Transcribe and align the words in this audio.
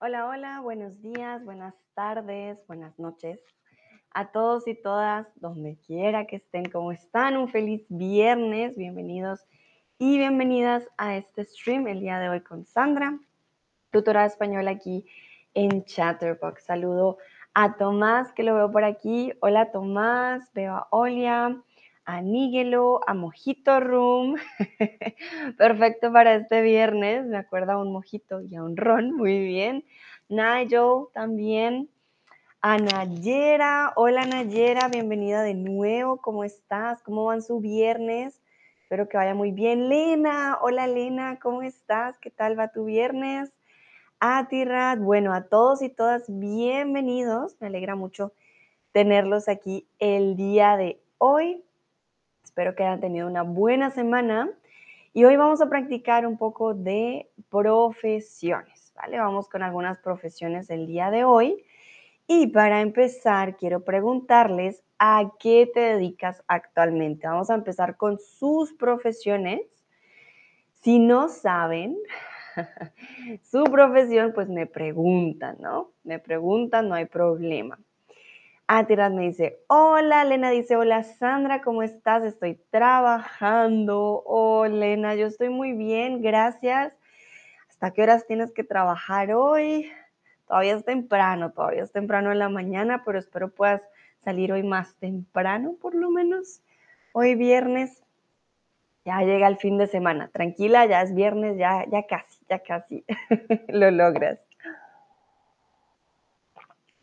Hola, 0.00 0.28
hola, 0.28 0.60
buenos 0.60 1.02
días, 1.02 1.44
buenas 1.44 1.74
tardes, 1.94 2.64
buenas 2.68 2.96
noches 3.00 3.40
a 4.12 4.30
todos 4.30 4.68
y 4.68 4.80
todas, 4.80 5.26
donde 5.40 5.76
quiera 5.84 6.24
que 6.24 6.36
estén, 6.36 6.66
¿cómo 6.66 6.92
están? 6.92 7.36
Un 7.36 7.48
feliz 7.48 7.84
viernes, 7.88 8.76
bienvenidos 8.76 9.40
y 9.98 10.18
bienvenidas 10.18 10.86
a 10.98 11.16
este 11.16 11.44
stream 11.44 11.88
el 11.88 11.98
día 11.98 12.20
de 12.20 12.28
hoy 12.28 12.42
con 12.42 12.64
Sandra, 12.64 13.18
tutora 13.90 14.20
de 14.20 14.28
español 14.28 14.68
aquí 14.68 15.04
en 15.54 15.84
Chatterbox. 15.84 16.62
Saludo 16.62 17.18
a 17.52 17.76
Tomás, 17.76 18.32
que 18.32 18.44
lo 18.44 18.54
veo 18.54 18.70
por 18.70 18.84
aquí. 18.84 19.32
Hola 19.40 19.72
Tomás, 19.72 20.48
veo 20.54 20.74
a 20.74 20.86
Olia, 20.92 21.60
a 22.08 22.22
a 23.06 23.14
Mojito 23.14 23.80
Room. 23.80 24.36
Perfecto 25.58 26.10
para 26.10 26.36
este 26.36 26.62
viernes, 26.62 27.26
me 27.26 27.36
acuerdo 27.36 27.72
a 27.72 27.82
un 27.82 27.92
mojito 27.92 28.40
y 28.40 28.56
a 28.56 28.62
un 28.62 28.78
ron, 28.78 29.14
muy 29.14 29.38
bien. 29.38 29.84
Nigel 30.30 31.08
también. 31.12 31.90
A 32.62 32.78
Nayera, 32.78 33.92
hola 33.94 34.24
Nayera, 34.24 34.88
bienvenida 34.88 35.42
de 35.42 35.52
nuevo, 35.52 36.16
¿cómo 36.16 36.44
estás? 36.44 37.02
¿Cómo 37.02 37.26
van 37.26 37.42
su 37.42 37.60
viernes? 37.60 38.40
Espero 38.80 39.06
que 39.06 39.18
vaya 39.18 39.34
muy 39.34 39.52
bien. 39.52 39.90
Lena, 39.90 40.58
hola 40.62 40.86
Lena, 40.86 41.38
¿cómo 41.38 41.60
estás? 41.60 42.16
¿Qué 42.18 42.30
tal 42.30 42.58
va 42.58 42.72
tu 42.72 42.86
viernes? 42.86 43.52
A 44.18 44.48
Tirad, 44.48 44.96
bueno, 44.96 45.34
a 45.34 45.42
todos 45.42 45.82
y 45.82 45.90
todas, 45.90 46.24
bienvenidos. 46.26 47.54
Me 47.60 47.66
alegra 47.66 47.96
mucho 47.96 48.32
tenerlos 48.92 49.46
aquí 49.50 49.86
el 49.98 50.36
día 50.36 50.78
de 50.78 51.00
hoy. 51.18 51.62
Espero 52.58 52.74
que 52.74 52.82
hayan 52.82 52.98
tenido 52.98 53.28
una 53.28 53.42
buena 53.42 53.92
semana. 53.92 54.50
Y 55.14 55.22
hoy 55.22 55.36
vamos 55.36 55.60
a 55.60 55.68
practicar 55.68 56.26
un 56.26 56.36
poco 56.36 56.74
de 56.74 57.30
profesiones, 57.50 58.92
¿vale? 58.96 59.20
Vamos 59.20 59.48
con 59.48 59.62
algunas 59.62 59.98
profesiones 59.98 60.68
el 60.68 60.88
día 60.88 61.12
de 61.12 61.22
hoy. 61.22 61.64
Y 62.26 62.48
para 62.48 62.80
empezar, 62.80 63.56
quiero 63.56 63.84
preguntarles 63.84 64.82
a 64.98 65.34
qué 65.38 65.70
te 65.72 65.78
dedicas 65.78 66.42
actualmente. 66.48 67.28
Vamos 67.28 67.48
a 67.48 67.54
empezar 67.54 67.96
con 67.96 68.18
sus 68.18 68.72
profesiones. 68.72 69.60
Si 70.82 70.98
no 70.98 71.28
saben 71.28 71.96
su 73.48 73.62
profesión, 73.62 74.32
pues 74.34 74.48
me 74.48 74.66
preguntan, 74.66 75.58
¿no? 75.60 75.92
Me 76.02 76.18
preguntan, 76.18 76.88
no 76.88 76.96
hay 76.96 77.06
problema. 77.06 77.78
Atiras 78.70 79.10
me 79.14 79.22
dice, 79.22 79.62
hola, 79.66 80.26
Lena 80.26 80.50
dice, 80.50 80.76
hola 80.76 81.02
Sandra, 81.02 81.62
¿cómo 81.62 81.82
estás? 81.82 82.22
Estoy 82.22 82.60
trabajando. 82.68 84.22
Oh, 84.26 84.66
Lena, 84.66 85.14
yo 85.14 85.26
estoy 85.26 85.48
muy 85.48 85.72
bien, 85.72 86.20
gracias. 86.20 86.92
¿Hasta 87.70 87.92
qué 87.92 88.02
horas 88.02 88.26
tienes 88.26 88.52
que 88.52 88.64
trabajar 88.64 89.32
hoy? 89.32 89.90
Todavía 90.46 90.74
es 90.76 90.84
temprano, 90.84 91.50
todavía 91.50 91.82
es 91.82 91.92
temprano 91.92 92.30
en 92.30 92.38
la 92.38 92.50
mañana, 92.50 93.04
pero 93.06 93.18
espero 93.18 93.48
puedas 93.48 93.80
salir 94.22 94.52
hoy 94.52 94.62
más 94.62 94.94
temprano, 94.96 95.76
por 95.80 95.94
lo 95.94 96.10
menos. 96.10 96.60
Hoy 97.12 97.36
viernes, 97.36 98.04
ya 99.02 99.22
llega 99.22 99.48
el 99.48 99.56
fin 99.56 99.78
de 99.78 99.86
semana. 99.86 100.28
Tranquila, 100.28 100.84
ya 100.84 101.00
es 101.00 101.14
viernes, 101.14 101.56
ya, 101.56 101.86
ya 101.88 102.06
casi, 102.06 102.44
ya 102.50 102.58
casi 102.58 103.02
lo 103.68 103.90
logras. 103.90 104.38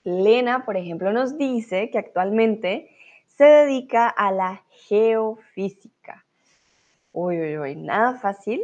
Lena, 0.06 0.66
por 0.66 0.78
ejemplo, 0.78 1.12
nos 1.12 1.38
dice 1.38 1.90
que 1.90 1.98
actualmente 1.98 2.90
se 3.26 3.44
dedica 3.44 4.08
a 4.08 4.32
la 4.32 4.64
geofísica. 4.70 6.26
Uy, 7.12 7.42
uy, 7.42 7.58
uy, 7.58 7.76
nada 7.76 8.14
fácil. 8.20 8.64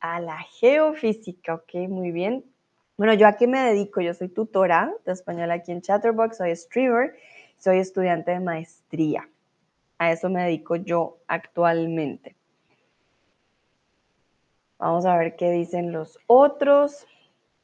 A 0.00 0.20
la 0.20 0.38
geofísica, 0.38 1.54
ok, 1.54 1.74
muy 1.88 2.10
bien. 2.10 2.44
Bueno, 2.96 3.12
¿yo 3.12 3.26
a 3.26 3.36
qué 3.36 3.46
me 3.46 3.60
dedico? 3.60 4.00
Yo 4.00 4.14
soy 4.14 4.28
tutora 4.28 4.92
de 5.04 5.12
español 5.12 5.50
aquí 5.50 5.70
en 5.70 5.82
Chatterbox, 5.82 6.38
soy 6.38 6.56
streamer, 6.56 7.14
soy 7.58 7.78
estudiante 7.78 8.30
de 8.30 8.40
maestría. 8.40 9.28
A 9.98 10.12
eso 10.12 10.30
me 10.30 10.44
dedico 10.44 10.76
yo 10.76 11.18
actualmente. 11.26 12.36
Vamos 14.78 15.04
a 15.04 15.16
ver 15.16 15.36
qué 15.36 15.50
dicen 15.50 15.92
los 15.92 16.18
otros 16.26 17.06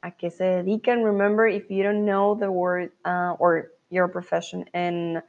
a 0.03 0.11
qué 0.11 0.31
se 0.31 0.43
dedican. 0.43 1.03
Remember, 1.03 1.47
if 1.47 1.69
you 1.69 1.83
don't 1.83 2.05
know 2.05 2.35
the 2.35 2.51
word 2.51 2.91
uh, 3.05 3.35
or 3.39 3.71
your 3.89 4.07
profession 4.07 4.65
in 4.73 5.21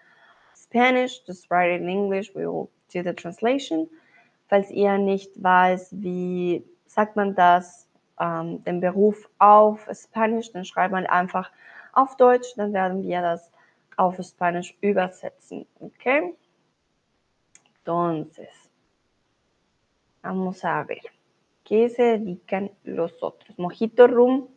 Spanish, 0.55 1.21
just 1.27 1.51
write 1.51 1.71
it 1.71 1.83
in 1.83 1.89
English. 1.89 2.31
We 2.35 2.47
will 2.47 2.71
do 2.93 3.03
the 3.03 3.13
translation. 3.13 3.89
Falls 4.49 4.71
ihr 4.71 4.99
nicht 4.99 5.31
weiß, 5.43 5.89
wie 5.93 6.65
sagt 6.87 7.17
man 7.17 7.35
das, 7.35 7.87
ähm, 8.21 8.63
den 8.65 8.81
Beruf 8.81 9.29
auf 9.39 9.89
Spanisch, 9.93 10.53
dann 10.53 10.65
schreibt 10.65 10.93
man 10.93 11.07
einfach 11.07 11.51
auf 11.93 12.17
Deutsch, 12.17 12.55
dann 12.57 12.73
werden 12.73 13.03
wir 13.03 13.23
das 13.23 13.51
auf 13.97 14.19
Spanisch 14.23 14.77
übersetzen. 14.81 15.67
Okay? 15.81 16.35
Entonces, 17.79 18.49
vamos 20.23 20.65
a 20.65 20.85
ver. 20.85 21.01
¿Qué 21.65 21.89
se 21.89 22.19
dedican 22.19 22.71
los 22.85 23.23
otros? 23.23 23.57
Mojito 23.57 24.07
Room 24.07 24.49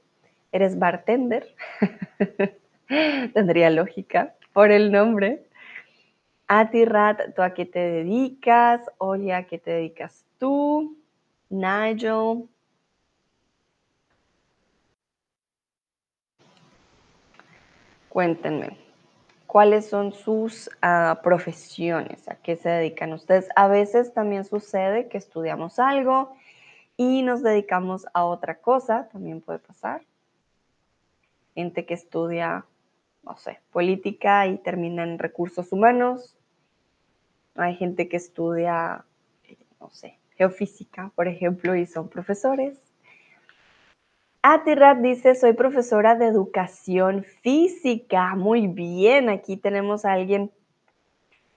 eres 0.55 0.79
bartender. 0.79 1.53
Tendría 3.33 3.69
lógica 3.69 4.35
por 4.53 4.71
el 4.71 4.89
nombre. 4.89 5.45
Atirat, 6.47 7.35
¿tú 7.35 7.41
a 7.41 7.53
qué 7.53 7.65
te 7.65 7.79
dedicas? 7.79 8.81
Olia, 8.97 9.37
¿a 9.37 9.43
qué 9.43 9.57
te 9.57 9.71
dedicas 9.71 10.25
tú? 10.37 10.97
Nigel. 11.49 12.47
Cuéntenme, 18.07 18.77
¿cuáles 19.47 19.89
son 19.89 20.13
sus 20.13 20.69
uh, 20.81 21.21
profesiones? 21.21 22.29
¿A 22.29 22.35
qué 22.35 22.55
se 22.55 22.69
dedican 22.69 23.11
ustedes? 23.11 23.49
A 23.57 23.67
veces 23.67 24.13
también 24.13 24.45
sucede 24.45 25.09
que 25.09 25.17
estudiamos 25.17 25.79
algo 25.79 26.33
y 26.95 27.23
nos 27.23 27.43
dedicamos 27.43 28.05
a 28.13 28.23
otra 28.23 28.61
cosa, 28.61 29.09
también 29.11 29.41
puede 29.41 29.59
pasar 29.59 30.01
gente 31.55 31.85
que 31.85 31.95
estudia, 31.95 32.65
no 33.23 33.37
sé, 33.37 33.59
política 33.71 34.45
y 34.47 34.57
termina 34.57 35.03
en 35.03 35.17
recursos 35.17 35.71
humanos. 35.71 36.35
Hay 37.55 37.75
gente 37.75 38.07
que 38.09 38.17
estudia, 38.17 39.05
no 39.79 39.89
sé, 39.89 40.19
geofísica, 40.37 41.11
por 41.15 41.27
ejemplo, 41.27 41.75
y 41.75 41.85
son 41.85 42.09
profesores. 42.09 42.77
Atirat 44.41 44.99
dice, 44.99 45.33
soy 45.33 45.53
profesora 45.53 46.13
de 46.13 46.27
educación 46.27 47.23
física. 47.41 48.35
Muy 48.35 48.67
bien, 48.67 49.29
aquí 49.29 49.57
tenemos 49.57 50.05
a 50.05 50.11
alguien 50.11 50.51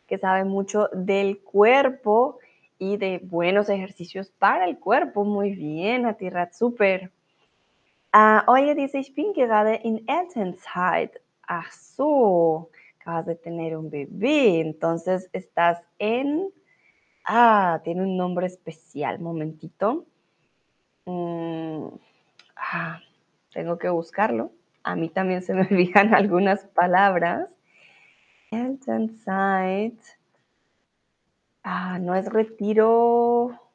que 0.07 0.17
sabe 0.17 0.45
mucho 0.45 0.89
del 0.95 1.41
cuerpo 1.41 2.39
y 2.79 2.97
de 2.97 3.21
buenos 3.23 3.69
ejercicios 3.69 4.31
para 4.31 4.67
el 4.67 4.79
cuerpo. 4.79 5.25
Muy 5.25 5.55
bien, 5.55 6.07
Atirat, 6.07 6.55
súper. 6.55 7.11
Uh, 8.15 8.41
oye, 8.47 8.75
dice, 8.75 8.99
ich 8.99 9.15
bin 9.15 9.33
gerade 9.35 9.75
in 9.85 10.05
Elternzeit. 10.09 11.21
Ach 11.47 11.71
so, 11.73 12.71
acabas 13.01 13.27
de 13.27 13.35
tener 13.35 13.77
un 13.77 13.91
bebé, 13.91 14.61
entonces 14.61 15.29
estás 15.33 15.83
en... 15.99 16.51
Ah, 17.25 17.81
tiene 17.85 18.03
un 18.03 18.17
nombre 18.17 18.47
especial, 18.47 19.19
momentito. 19.19 20.07
Mm, 21.05 21.89
ah, 22.57 23.01
tengo 23.53 23.79
que 23.79 23.91
buscarlo. 23.91 24.53
A 24.83 24.97
mí 24.97 25.11
también 25.11 25.43
se 25.43 25.53
me 25.53 25.61
olvidan 25.71 26.15
algunas 26.15 26.67
palabras. 26.69 27.51
Elternzeit. 28.51 30.01
Ah, 31.63 31.99
no 31.99 32.15
es 32.15 32.27
retiro. 32.27 33.68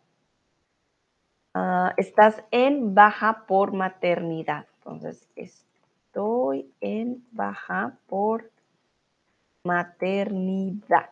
Uh, 1.56 1.92
estás 1.98 2.44
en 2.50 2.96
baja 2.96 3.46
por 3.48 3.74
maternidad. 3.74 4.66
Entonces, 4.80 5.28
estoy 5.36 6.72
en 6.82 7.24
baja 7.32 7.96
por 8.08 8.50
maternidad. 9.64 11.10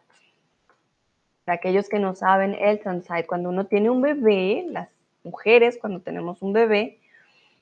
Para 1.45 1.55
aquellos 1.55 1.88
que 1.89 1.99
no 1.99 2.15
saben, 2.15 2.55
el 2.55 2.69
Elternzeit, 2.69 3.27
cuando 3.27 3.49
uno 3.49 3.67
tiene 3.67 3.91
un 3.91 4.01
bebé, 4.01 4.65
las 4.69 4.89
mujeres 5.23 5.77
cuando 5.79 6.01
tenemos 6.01 6.41
un 6.41 6.53
bebé, 6.53 6.99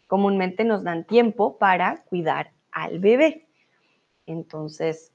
comúnmente 0.08 0.64
nos 0.64 0.84
dan 0.84 1.04
tiempo 1.04 1.58
para 1.58 2.04
cuidar 2.04 2.52
al 2.72 3.00
bebé. 3.00 3.46
Entonces, 4.26 5.12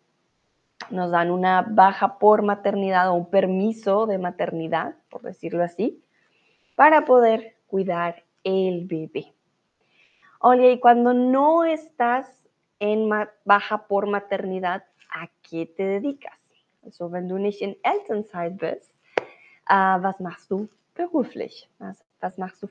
nos 0.90 1.10
dan 1.10 1.30
una 1.30 1.62
baja 1.62 2.18
por 2.18 2.42
maternidad 2.42 3.08
o 3.08 3.14
un 3.14 3.30
permiso 3.30 4.06
de 4.06 4.18
maternidad, 4.18 4.96
por 5.08 5.22
decirlo 5.22 5.64
así, 5.64 6.02
para 6.74 7.04
poder 7.04 7.53
cuidar 7.74 8.22
el 8.44 8.86
bebé. 8.86 9.34
Oye, 10.38 10.74
y 10.74 10.78
cuando 10.78 11.12
no 11.12 11.64
estás 11.64 12.30
en 12.78 13.10
baja 13.44 13.88
por 13.88 14.06
maternidad, 14.06 14.84
¿a 15.12 15.26
qué 15.42 15.66
te 15.66 15.82
dedicas? 15.82 16.38
Also, 16.84 17.10
wenn 17.10 17.26
du 17.26 17.36
nicht 17.36 17.62
in 17.62 17.76
Elternzeit 17.82 18.56
bist, 18.58 18.92
uh, 19.68 20.00
was 20.00 20.20
machst 20.20 20.52
du 20.52 20.68
beruflich? 20.94 21.68
Was, 21.80 22.00
was 22.22 22.38
machst 22.38 22.62
du. 22.62 22.68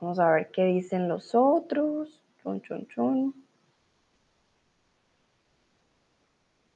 Vamos 0.00 0.18
a 0.20 0.30
ver 0.30 0.52
qué 0.52 0.64
dicen 0.64 1.08
los 1.08 1.34
otros. 1.34 2.22
Chon, 2.40 2.62
chon, 2.62 2.86
chon. 2.86 3.34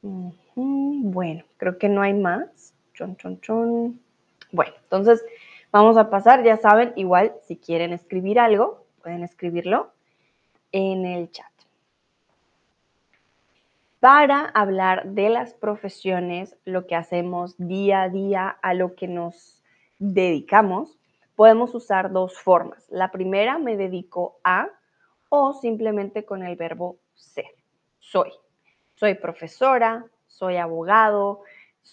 Bueno, 0.03 1.45
creo 1.57 1.79
que 1.79 1.89
no 1.89 2.03
hay 2.03 2.15
más. 2.15 2.75
Chon, 2.99 3.17
chon, 3.17 3.41
chon. 3.41 4.01
Bueno, 4.51 4.73
entonces 4.83 5.25
vamos 5.71 5.97
a 5.97 6.11
pasar. 6.11 6.43
Ya 6.43 6.57
saben, 6.57 6.93
igual 6.97 7.33
si 7.47 7.57
quieren 7.57 7.93
escribir 7.93 8.41
algo, 8.41 8.87
pueden 9.01 9.23
escribirlo 9.23 9.93
en 10.73 11.07
el 11.07 11.31
chat. 11.31 11.47
Para 14.01 14.47
hablar 14.47 15.11
de 15.11 15.31
las 15.31 15.55
profesiones, 15.55 16.57
lo 16.65 16.89
que 16.89 16.97
hacemos 16.97 17.55
día 17.57 18.03
a 18.03 18.09
día, 18.09 18.49
a 18.49 18.75
lo 18.75 18.97
que 18.97 19.07
nos 19.07 19.63
dedicamos, 20.01 20.99
podemos 21.37 21.77
usar 21.77 22.11
dos 22.11 22.37
formas. 22.37 22.85
La 22.91 23.13
primera, 23.13 23.59
me 23.59 23.77
dedico 23.77 24.41
a, 24.43 24.67
o 25.29 25.53
simplemente 25.53 26.25
con 26.25 26.43
el 26.43 26.57
verbo 26.57 26.99
ser. 27.15 27.55
Soy. 28.01 28.33
Soy 28.97 29.15
profesora, 29.15 30.05
soy 30.27 30.57
abogado, 30.57 31.43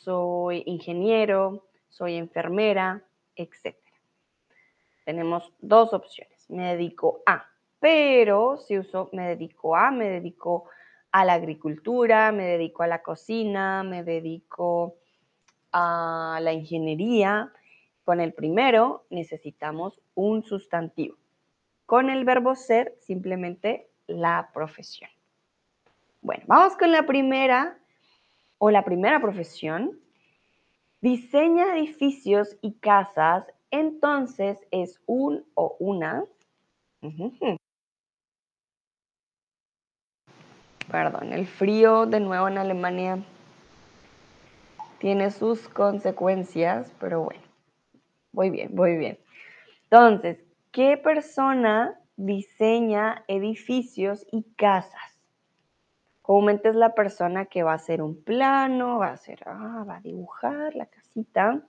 soy 0.03 0.63
ingeniero, 0.65 1.65
soy 1.89 2.15
enfermera, 2.15 3.03
etc. 3.35 3.75
Tenemos 5.05 5.53
dos 5.59 5.93
opciones. 5.93 6.49
Me 6.49 6.75
dedico 6.75 7.21
a, 7.25 7.45
pero 7.79 8.57
si 8.57 8.77
uso 8.77 9.09
me 9.13 9.27
dedico 9.27 9.75
a, 9.75 9.91
me 9.91 10.09
dedico 10.09 10.65
a 11.11 11.23
la 11.25 11.33
agricultura, 11.33 12.31
me 12.31 12.45
dedico 12.45 12.83
a 12.83 12.87
la 12.87 13.01
cocina, 13.01 13.83
me 13.83 14.03
dedico 14.03 14.95
a 15.71 16.39
la 16.41 16.53
ingeniería. 16.53 17.51
Con 18.03 18.19
el 18.19 18.33
primero 18.33 19.05
necesitamos 19.09 19.99
un 20.13 20.43
sustantivo. 20.43 21.15
Con 21.85 22.09
el 22.09 22.25
verbo 22.25 22.55
ser, 22.55 22.95
simplemente 22.99 23.87
la 24.07 24.49
profesión. 24.53 25.09
Bueno, 26.21 26.43
vamos 26.47 26.75
con 26.77 26.91
la 26.91 27.05
primera 27.05 27.77
o 28.57 28.71
la 28.71 28.83
primera 28.83 29.19
profesión. 29.19 29.99
Diseña 31.01 31.77
edificios 31.77 32.57
y 32.61 32.73
casas, 32.73 33.45
entonces 33.69 34.57
es 34.71 34.99
un 35.05 35.45
o 35.53 35.75
una. 35.79 36.25
Perdón, 40.89 41.33
el 41.33 41.45
frío 41.47 42.05
de 42.05 42.19
nuevo 42.19 42.47
en 42.47 42.57
Alemania 42.57 43.23
tiene 44.99 45.29
sus 45.31 45.67
consecuencias, 45.67 46.91
pero 46.99 47.23
bueno, 47.23 47.41
voy 48.31 48.49
bien, 48.49 48.69
voy 48.73 48.97
bien. 48.97 49.19
Entonces, 49.83 50.39
¿qué 50.71 50.97
persona 50.97 51.99
diseña 52.15 53.23
edificios 53.27 54.25
y 54.31 54.43
casas? 54.55 55.14
Comúnmente 56.25 56.69
es 56.69 56.75
la 56.75 56.95
persona 56.95 57.45
que 57.45 57.61
va 57.61 57.73
a 57.73 57.75
hacer 57.75 58.01
un 58.01 58.19
plano, 58.23 58.97
va 58.97 59.09
a 59.09 59.13
hacer, 59.13 59.43
ah, 59.45 59.85
va 59.87 59.97
a 59.97 60.01
dibujar 60.01 60.73
la 60.73 60.87
casita, 60.87 61.61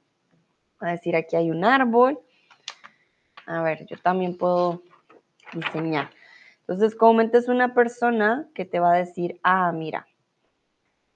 va 0.82 0.88
a 0.88 0.92
decir 0.92 1.14
aquí 1.14 1.36
hay 1.36 1.50
un 1.50 1.62
árbol. 1.62 2.18
A 3.44 3.60
ver, 3.60 3.84
yo 3.84 3.98
también 3.98 4.38
puedo 4.38 4.82
diseñar. 5.52 6.08
Entonces, 6.60 6.94
comúnmente 6.94 7.36
es 7.36 7.48
una 7.48 7.74
persona 7.74 8.48
que 8.54 8.64
te 8.64 8.80
va 8.80 8.94
a 8.94 8.96
decir, 8.96 9.38
ah, 9.42 9.70
mira, 9.72 10.06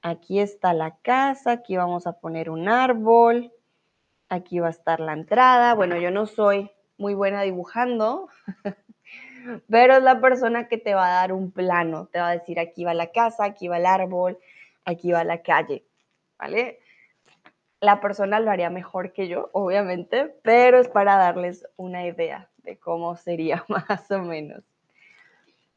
aquí 0.03 0.39
está 0.39 0.75
la 0.75 0.99
casa, 0.99 1.53
aquí 1.53 1.79
vamos 1.79 2.07
a 2.07 2.21
poner 2.21 2.51
un 2.51 2.69
árbol, 2.69 3.55
aquí 4.29 4.59
va 4.59 4.67
a 4.67 4.71
estar 4.71 5.01
la 5.01 5.15
entrada. 5.15 5.73
Bueno, 5.73 5.97
yo 5.97 6.11
no 6.11 6.27
soy 6.27 6.71
muy 6.99 7.15
buena 7.15 7.41
dibujando, 7.41 8.29
pero 9.69 9.95
es 9.97 10.03
la 10.03 10.21
persona 10.21 10.69
que 10.69 10.79
te 10.79 10.95
va 10.95 11.07
a 11.07 11.21
dar 11.21 11.33
un 11.33 11.51
plano, 11.51 12.07
te 12.07 12.19
va 12.19 12.29
a 12.29 12.33
decir 12.33 12.59
aquí 12.59 12.85
va 12.85 12.95
la 12.95 13.11
casa, 13.11 13.45
aquí 13.45 13.69
va 13.69 13.79
el 13.79 13.87
árbol, 13.87 14.39
aquí 14.85 15.13
va 15.13 15.25
la 15.25 15.43
calle, 15.43 15.85
¿vale? 16.39 16.81
La 17.81 18.01
persona 18.01 18.41
lo 18.41 18.51
haría 18.51 18.71
mejor 18.71 19.13
que 19.13 19.29
yo, 19.29 19.51
obviamente, 19.53 20.35
pero 20.43 20.79
es 20.79 20.89
para 20.89 21.17
darles 21.17 21.67
una 21.77 22.07
idea 22.07 22.51
de 22.59 22.79
cómo 22.79 23.17
sería 23.17 23.65
más 23.69 24.11
o 24.11 24.21
menos. 24.21 24.63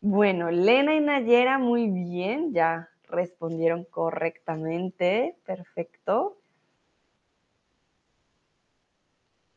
Bueno, 0.02 0.52
Lena 0.52 0.96
y 0.96 1.00
Nayera, 1.00 1.60
muy 1.60 1.90
bien, 1.90 2.54
ya 2.54 2.90
respondieron 3.08 3.86
correctamente, 3.86 5.38
perfecto. 5.46 6.38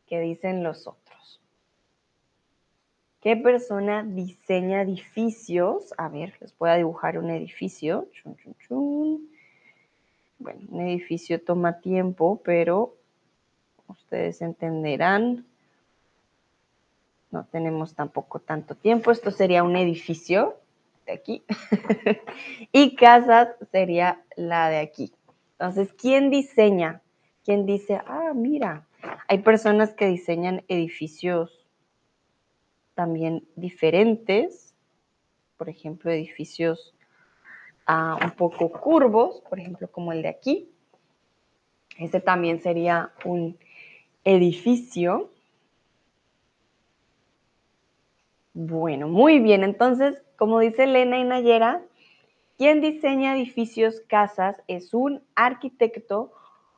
¿Qué 0.06 0.20
dicen 0.20 0.62
los 0.62 0.86
otros? 0.86 1.05
¿Qué 3.26 3.34
persona 3.34 4.04
diseña 4.04 4.82
edificios? 4.82 5.92
A 5.98 6.08
ver, 6.08 6.34
les 6.40 6.56
voy 6.58 6.70
a 6.70 6.76
dibujar 6.76 7.18
un 7.18 7.28
edificio. 7.30 8.06
Bueno, 10.38 10.60
un 10.68 10.80
edificio 10.80 11.42
toma 11.42 11.80
tiempo, 11.80 12.40
pero 12.44 12.94
ustedes 13.88 14.42
entenderán. 14.42 15.44
No 17.32 17.44
tenemos 17.46 17.96
tampoco 17.96 18.38
tanto 18.38 18.76
tiempo. 18.76 19.10
Esto 19.10 19.32
sería 19.32 19.64
un 19.64 19.74
edificio 19.74 20.60
de 21.04 21.12
aquí. 21.14 21.44
y 22.70 22.94
casas 22.94 23.48
sería 23.72 24.22
la 24.36 24.70
de 24.70 24.78
aquí. 24.78 25.12
Entonces, 25.58 25.92
¿quién 25.94 26.30
diseña? 26.30 27.02
¿Quién 27.44 27.66
dice, 27.66 28.00
ah, 28.06 28.30
mira, 28.36 28.86
hay 29.26 29.38
personas 29.38 29.94
que 29.94 30.06
diseñan 30.06 30.62
edificios 30.68 31.65
también 32.96 33.46
diferentes, 33.56 34.74
por 35.58 35.68
ejemplo, 35.68 36.10
edificios 36.10 36.94
ah, 37.86 38.18
un 38.20 38.30
poco 38.32 38.72
curvos, 38.72 39.42
por 39.48 39.60
ejemplo, 39.60 39.88
como 39.88 40.12
el 40.12 40.22
de 40.22 40.28
aquí. 40.28 40.70
Este 41.98 42.20
también 42.20 42.60
sería 42.60 43.12
un 43.24 43.58
edificio. 44.24 45.30
Bueno, 48.54 49.08
muy 49.08 49.40
bien. 49.40 49.62
Entonces, 49.62 50.22
como 50.36 50.58
dice 50.60 50.84
Elena 50.84 51.18
y 51.18 51.24
Nayera, 51.24 51.82
quien 52.56 52.80
diseña 52.80 53.36
edificios, 53.36 54.00
casas, 54.08 54.62
es 54.68 54.94
un 54.94 55.22
arquitecto 55.34 56.32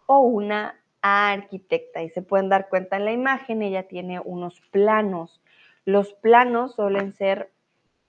o 0.06 0.18
una 0.18 0.80
arquitecta. 1.00 2.02
Y 2.02 2.10
se 2.10 2.22
pueden 2.22 2.48
dar 2.48 2.68
cuenta 2.68 2.96
en 2.96 3.04
la 3.04 3.12
imagen, 3.12 3.62
ella 3.62 3.86
tiene 3.86 4.18
unos 4.18 4.60
planos 4.72 5.40
los 5.88 6.12
planos 6.12 6.74
suelen 6.74 7.14
ser 7.14 7.50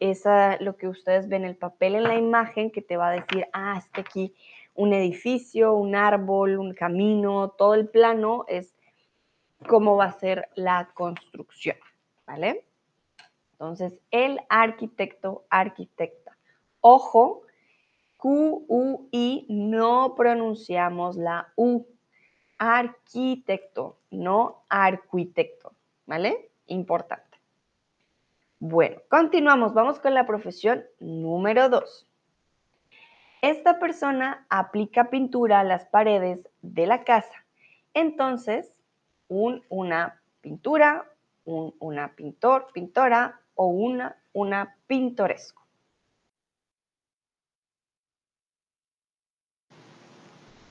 esa, 0.02 0.58
lo 0.62 0.76
que 0.76 0.90
ustedes 0.90 1.30
ven, 1.30 1.46
el 1.46 1.56
papel 1.56 1.96
en 1.96 2.04
la 2.04 2.16
imagen 2.16 2.72
que 2.72 2.82
te 2.82 2.98
va 2.98 3.08
a 3.08 3.12
decir, 3.12 3.48
ah, 3.54 3.76
es 3.78 3.88
que 3.88 4.02
aquí 4.02 4.36
un 4.76 4.92
edificio, 4.92 5.74
un 5.76 5.96
árbol, 5.96 6.60
un 6.60 6.74
camino, 6.74 7.52
todo 7.52 7.76
el 7.76 7.88
plano 7.88 8.44
es 8.50 8.76
cómo 9.66 9.96
va 9.96 10.08
a 10.08 10.20
ser 10.20 10.50
la 10.56 10.90
construcción, 10.94 11.78
¿vale? 12.28 12.66
Entonces, 13.54 13.98
el 14.12 14.42
arquitecto, 14.50 15.46
arquitecta. 15.50 16.36
Ojo, 16.82 17.44
Q, 18.18 18.66
U, 18.68 19.08
I, 19.14 19.46
no 19.48 20.16
pronunciamos 20.18 21.16
la 21.16 21.54
U. 21.56 21.86
Arquitecto, 22.58 24.00
no 24.12 24.66
arquitecto, 24.68 25.72
¿vale? 26.06 26.52
Importante. 26.68 27.29
Bueno, 28.60 29.02
continuamos. 29.10 29.74
Vamos 29.74 30.00
con 30.00 30.14
la 30.14 30.26
profesión 30.26 30.84
número 31.00 31.70
2. 31.70 32.08
Esta 33.42 33.80
persona 33.80 34.46
aplica 34.50 35.10
pintura 35.10 35.62
a 35.62 35.64
las 35.64 35.86
paredes 35.86 36.46
de 36.62 36.86
la 36.86 37.06
casa. 37.06 37.46
Entonces, 37.94 38.74
un, 39.30 39.64
una 39.70 40.22
pintura, 40.42 41.10
un, 41.46 41.74
una 41.80 42.16
pintor, 42.16 42.68
pintora 42.74 43.40
o 43.56 43.68
una, 43.68 44.18
una 44.34 44.76
pintoresco. 44.88 45.64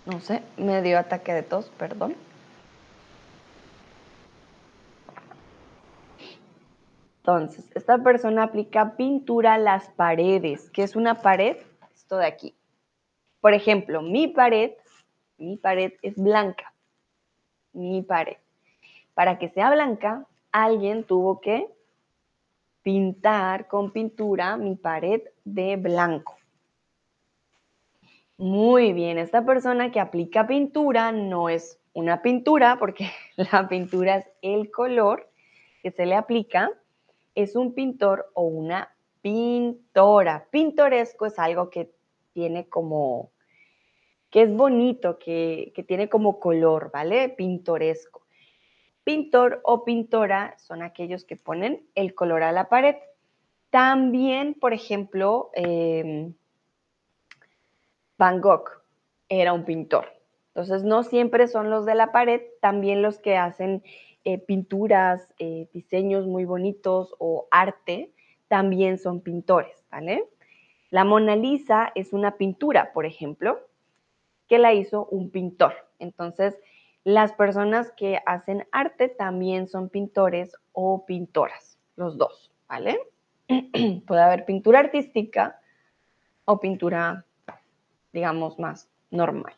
No 0.04 0.20
sé, 0.20 0.42
me 0.58 0.82
dio 0.82 0.98
ataque 0.98 1.32
de 1.32 1.42
tos, 1.42 1.70
perdón. 1.70 2.27
Entonces, 7.28 7.70
esta 7.74 8.02
persona 8.02 8.44
aplica 8.44 8.96
pintura 8.96 9.52
a 9.52 9.58
las 9.58 9.90
paredes. 9.90 10.70
¿Qué 10.70 10.82
es 10.82 10.96
una 10.96 11.20
pared? 11.20 11.58
Esto 11.94 12.16
de 12.16 12.24
aquí. 12.24 12.54
Por 13.42 13.52
ejemplo, 13.52 14.00
mi 14.00 14.28
pared, 14.28 14.70
mi 15.36 15.58
pared 15.58 15.92
es 16.00 16.16
blanca. 16.16 16.72
Mi 17.74 18.00
pared. 18.00 18.38
Para 19.12 19.38
que 19.38 19.50
sea 19.50 19.70
blanca, 19.70 20.24
alguien 20.52 21.04
tuvo 21.04 21.42
que 21.42 21.68
pintar 22.80 23.68
con 23.68 23.90
pintura 23.90 24.56
mi 24.56 24.76
pared 24.76 25.20
de 25.44 25.76
blanco. 25.76 26.34
Muy 28.38 28.94
bien, 28.94 29.18
esta 29.18 29.44
persona 29.44 29.92
que 29.92 30.00
aplica 30.00 30.46
pintura 30.46 31.12
no 31.12 31.50
es 31.50 31.78
una 31.92 32.22
pintura 32.22 32.78
porque 32.78 33.10
la 33.36 33.68
pintura 33.68 34.16
es 34.16 34.26
el 34.40 34.70
color 34.70 35.30
que 35.82 35.90
se 35.90 36.06
le 36.06 36.14
aplica, 36.14 36.70
es 37.34 37.56
un 37.56 37.74
pintor 37.74 38.30
o 38.34 38.42
una 38.42 38.94
pintora. 39.22 40.46
Pintoresco 40.50 41.26
es 41.26 41.38
algo 41.38 41.70
que 41.70 41.90
tiene 42.32 42.68
como, 42.68 43.30
que 44.30 44.42
es 44.42 44.54
bonito, 44.54 45.18
que, 45.18 45.72
que 45.74 45.82
tiene 45.82 46.08
como 46.08 46.40
color, 46.40 46.90
¿vale? 46.92 47.28
Pintoresco. 47.30 48.26
Pintor 49.04 49.60
o 49.64 49.84
pintora 49.84 50.54
son 50.58 50.82
aquellos 50.82 51.24
que 51.24 51.36
ponen 51.36 51.86
el 51.94 52.14
color 52.14 52.42
a 52.42 52.52
la 52.52 52.68
pared. 52.68 52.96
También, 53.70 54.54
por 54.54 54.72
ejemplo, 54.72 55.50
em, 55.54 56.34
Van 58.18 58.40
Gogh 58.40 58.68
era 59.28 59.52
un 59.52 59.64
pintor. 59.64 60.06
Entonces, 60.48 60.82
no 60.82 61.04
siempre 61.04 61.48
son 61.48 61.70
los 61.70 61.86
de 61.86 61.94
la 61.94 62.12
pared, 62.12 62.42
también 62.60 63.00
los 63.00 63.18
que 63.18 63.36
hacen 63.36 63.82
eh, 64.28 64.36
pinturas, 64.36 65.26
eh, 65.38 65.70
diseños 65.72 66.26
muy 66.26 66.44
bonitos 66.44 67.14
o 67.18 67.48
arte, 67.50 68.12
también 68.46 68.98
son 68.98 69.22
pintores, 69.22 69.86
¿vale? 69.90 70.28
La 70.90 71.04
Mona 71.04 71.34
Lisa 71.34 71.92
es 71.94 72.12
una 72.12 72.36
pintura, 72.36 72.92
por 72.92 73.06
ejemplo, 73.06 73.58
que 74.46 74.58
la 74.58 74.74
hizo 74.74 75.06
un 75.06 75.30
pintor. 75.30 75.72
Entonces, 75.98 76.58
las 77.04 77.32
personas 77.32 77.90
que 77.92 78.20
hacen 78.26 78.68
arte 78.70 79.08
también 79.08 79.66
son 79.66 79.88
pintores 79.88 80.54
o 80.72 81.06
pintoras, 81.06 81.78
los 81.96 82.18
dos, 82.18 82.52
¿vale? 82.68 83.00
Puede 84.06 84.22
haber 84.22 84.44
pintura 84.44 84.80
artística 84.80 85.58
o 86.44 86.60
pintura, 86.60 87.24
digamos, 88.12 88.58
más 88.58 88.90
normal. 89.10 89.54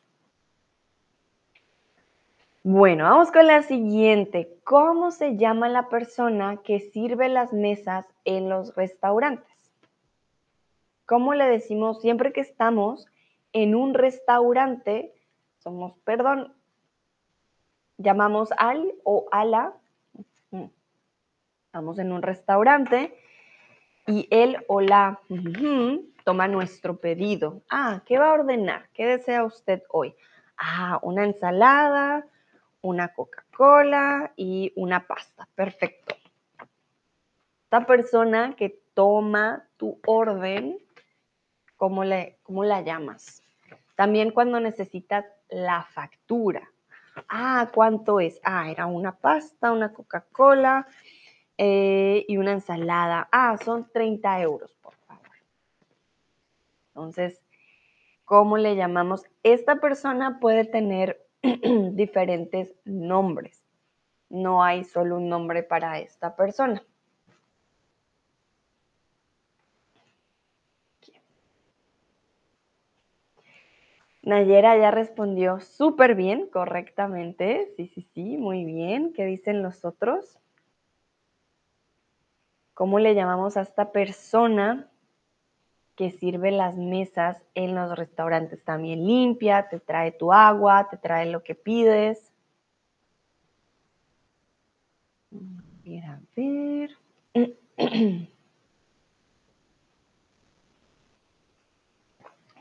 Bueno, 2.63 3.05
vamos 3.05 3.33
con 3.33 3.47
la 3.47 3.63
siguiente. 3.63 4.55
¿Cómo 4.65 5.13
se 5.13 5.39
llama 5.39 5.71
la 5.71 5.89
persona 5.89 6.59
que 6.59 6.79
sirve 6.79 7.31
las 7.31 7.55
mesas 7.55 8.07
en 8.27 8.51
los 8.51 8.75
restaurantes? 8.75 9.73
¿Cómo 11.07 11.33
le 11.33 11.47
decimos 11.47 12.03
siempre 12.03 12.35
que 12.35 12.43
estamos 12.43 13.07
en 13.55 13.75
un 13.75 13.95
restaurante? 13.95 15.15
Somos, 15.61 15.97
perdón, 16.05 16.53
llamamos 17.97 18.51
al 18.59 18.93
o 19.05 19.27
a 19.33 19.47
la, 19.47 19.73
estamos 21.65 21.99
en 21.99 22.13
un 22.13 22.21
restaurante 22.21 23.17
y 24.07 24.29
él 24.31 24.59
o 24.69 24.83
la 24.83 25.19
toma 26.25 26.47
nuestro 26.47 26.99
pedido. 26.99 27.63
Ah, 27.71 28.03
¿qué 28.05 28.19
va 28.19 28.29
a 28.29 28.35
ordenar? 28.35 28.91
¿Qué 28.93 29.07
desea 29.07 29.45
usted 29.45 29.83
hoy? 29.89 30.15
Ah, 30.59 30.99
una 31.03 31.25
ensalada, 31.25 32.27
una 32.83 33.09
Coca-Cola 33.09 34.33
y 34.37 34.73
una 34.77 35.07
pasta. 35.07 35.49
Perfecto. 35.55 36.17
Esta 37.65 37.87
persona 37.87 38.57
que 38.57 38.81
toma 38.95 39.69
tu 39.77 40.01
orden, 40.07 40.79
¿cómo, 41.77 42.05
le, 42.05 42.39
cómo 42.43 42.65
la 42.65 42.81
llamas? 42.81 43.43
También 43.95 44.31
cuando 44.33 44.61
necesitas 44.61 45.25
la 45.51 45.83
factura. 45.83 46.71
Ah, 47.29 47.71
¿cuánto 47.73 48.21
es? 48.21 48.41
Ah, 48.43 48.71
era 48.71 48.87
una 48.87 49.17
pasta, 49.17 49.73
una 49.73 49.93
Coca-Cola 49.93 50.87
eh, 51.59 52.25
y 52.27 52.37
una 52.39 52.53
ensalada. 52.53 53.29
Ah, 53.31 53.57
son 53.63 53.89
30 53.93 54.41
euros, 54.41 54.75
por 54.81 54.95
favor. 55.07 55.29
Entonces, 56.89 57.41
¿cómo 58.25 58.57
le 58.57 58.77
llamamos? 58.77 59.25
Esta 59.43 59.77
persona 59.77 60.41
puede 60.41 60.65
tener 60.65 61.27
diferentes 61.93 62.75
nombres. 62.85 63.63
No 64.29 64.63
hay 64.63 64.85
solo 64.85 65.17
un 65.17 65.29
nombre 65.29 65.63
para 65.63 65.99
esta 65.99 66.37
persona. 66.37 66.83
Nayera 74.23 74.77
ya 74.77 74.91
respondió 74.91 75.61
súper 75.61 76.15
bien, 76.15 76.47
correctamente. 76.47 77.73
Sí, 77.77 77.87
sí, 77.89 78.03
sí, 78.15 78.37
muy 78.37 78.65
bien. 78.65 79.13
¿Qué 79.15 79.25
dicen 79.25 79.63
los 79.63 79.85
otros? 79.85 80.39
¿Cómo 82.75 82.99
le 82.99 83.15
llamamos 83.15 83.57
a 83.57 83.63
esta 83.63 83.93
persona 83.93 84.90
que 86.01 86.11
sirve 86.13 86.51
las 86.51 86.79
mesas 86.79 87.37
en 87.55 87.75
los 87.75 87.95
restaurantes? 87.95 88.65
También 88.65 89.07
limpia, 89.07 89.69
te 89.69 89.81
trae 89.81 90.13
tu 90.13 90.33
agua, 90.33 90.89
te 90.91 90.97
trae 90.97 91.27
lo 91.27 91.43
que 91.43 91.55
pides. 91.55 92.33
A 96.09 96.19
ver. 96.35 96.97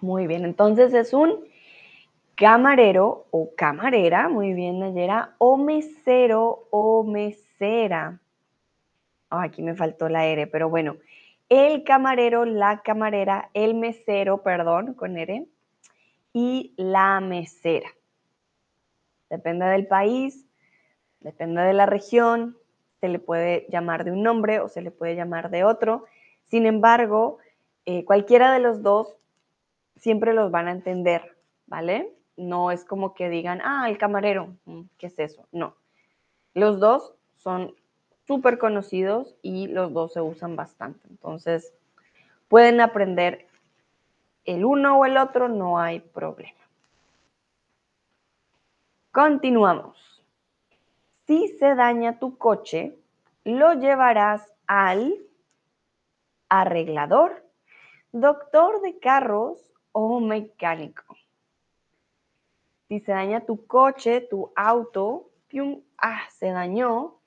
Muy 0.02 0.28
bien, 0.28 0.44
entonces 0.44 0.94
es 0.94 1.14
un 1.14 1.46
camarero 2.36 3.28
o 3.32 3.52
camarera, 3.56 4.28
muy 4.28 4.54
bien 4.54 4.80
Nayera, 4.80 5.36
o 5.38 5.56
mesero 5.56 6.68
o 6.72 7.06
mesera. 7.06 8.20
aquí 9.30 9.62
me 9.62 9.76
faltó 9.76 10.10
la 10.10 10.26
R, 10.26 10.48
pero 10.48 10.70
bueno, 10.70 10.98
el 11.50 11.84
camarero, 11.84 12.46
la 12.46 12.82
camarera, 12.82 13.50
el 13.54 13.74
mesero, 13.74 14.44
perdón, 14.44 14.94
con 14.94 15.18
R, 15.18 15.48
y 16.34 16.74
la 16.78 17.20
mesera. 17.20 17.90
Depende 19.30 19.66
del 19.66 19.88
país, 19.88 20.46
depende 21.20 21.62
de 21.62 21.74
la 21.74 21.86
región, 21.86 22.58
se 23.00 23.10
le 23.10 23.20
puede 23.20 23.66
llamar 23.70 24.04
de 24.04 24.12
un 24.12 24.24
nombre 24.24 24.60
o 24.60 24.68
se 24.68 24.82
le 24.82 24.92
puede 24.92 25.16
llamar 25.16 25.50
de 25.50 25.64
otro. 25.64 26.06
Sin 26.48 26.66
embargo, 26.66 27.38
eh, 27.86 28.06
cualquiera 28.06 28.52
de 28.52 28.60
los 28.60 28.84
dos 28.84 29.18
siempre 29.96 30.34
los 30.34 30.52
van 30.52 30.68
a 30.68 30.72
entender, 30.72 31.38
¿vale? 31.68 32.14
No 32.38 32.72
es 32.72 32.86
como 32.86 33.14
que 33.14 33.30
digan, 33.30 33.62
ah, 33.64 33.90
el 33.90 33.98
camarero, 33.98 34.56
mm, 34.66 34.82
¿qué 34.98 35.08
es 35.08 35.20
eso? 35.20 35.48
No. 35.52 35.76
Los 36.54 36.80
dos 36.80 37.14
son 37.36 37.74
súper 38.30 38.60
conocidos 38.60 39.36
y 39.42 39.66
los 39.66 39.92
dos 39.92 40.14
se 40.14 40.22
usan 40.22 40.56
bastante. 40.56 41.08
Entonces, 41.10 41.74
pueden 42.48 42.80
aprender 42.80 43.48
el 44.46 44.66
uno 44.66 45.00
o 45.00 45.06
el 45.06 45.18
otro, 45.18 45.48
no 45.50 45.80
hay 45.80 46.00
problema. 46.00 46.60
Continuamos. 49.12 50.24
Si 51.26 51.48
se 51.58 51.74
daña 51.74 52.20
tu 52.20 52.38
coche, 52.38 53.00
lo 53.46 53.74
llevarás 53.74 54.54
al 54.68 55.12
arreglador, 56.50 57.44
doctor 58.12 58.82
de 58.82 59.00
carros 59.00 59.74
o 59.92 60.20
mecánico. 60.20 61.18
Si 62.90 63.00
se 63.00 63.12
daña 63.12 63.48
tu 63.48 63.66
coche, 63.66 64.22
tu 64.22 64.54
auto, 64.56 65.32
ah, 65.98 66.22
se 66.30 66.52
dañó, 66.52 67.19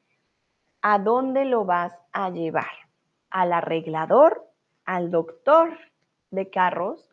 ¿a 0.83 0.99
dónde 0.99 1.45
lo 1.45 1.65
vas 1.65 1.97
a 2.13 2.31
llevar? 2.31 2.71
¿Al 3.31 3.53
arreglador, 3.53 4.47
al 4.85 5.11
doctor 5.11 5.79
de 6.31 6.51
carros 6.51 7.09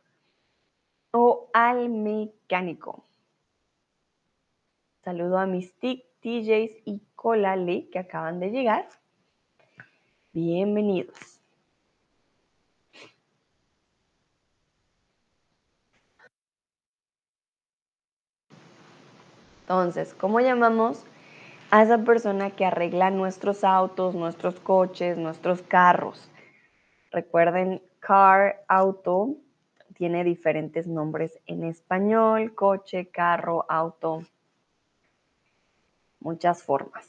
o 1.12 1.50
al 1.54 1.90
mecánico? 1.90 3.06
Saludo 5.04 5.38
a 5.38 5.46
mis 5.46 5.74
TJs 5.80 6.82
y 6.86 7.02
Colale 7.16 7.90
que 7.90 8.00
acaban 8.00 8.40
de 8.40 8.50
llegar. 8.50 8.90
Bienvenidos. 10.34 11.40
Entonces, 19.62 20.16
¿cómo 20.16 20.40
llamamos 20.40 21.06
a 21.72 21.84
esa 21.84 22.00
persona 22.00 22.52
que 22.52 22.66
arregla 22.66 23.12
nuestros 23.12 23.64
autos, 23.64 24.16
nuestros 24.16 24.60
coches, 24.60 25.18
nuestros 25.18 25.62
carros? 25.62 26.30
Recuerden, 27.12 27.82
car, 28.00 28.64
auto, 28.68 29.36
tiene 29.96 30.24
diferentes 30.24 30.88
nombres 30.88 31.38
en 31.46 31.64
español, 31.64 32.56
coche, 32.56 33.08
carro, 33.08 33.66
auto, 33.70 34.24
muchas 36.20 36.64
formas. 36.64 37.06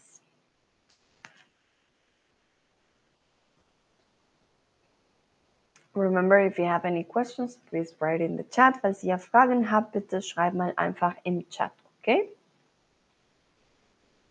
Remember, 5.95 6.39
if 6.39 6.59
you 6.59 6.65
have 6.65 6.85
any 6.85 7.05
questions, 7.05 7.59
please 7.69 7.95
write 8.01 8.23
in 8.23 8.37
the 8.37 8.45
chat. 8.45 8.81
Falls 8.81 9.03
ihr 9.03 9.19
Fragen 9.19 9.71
habt, 9.71 9.93
bitte 9.93 10.23
schreibt 10.23 10.55
mal 10.55 10.73
einfach 10.77 11.17
im 11.25 11.49
Chat, 11.51 11.73
okay? 11.99 12.29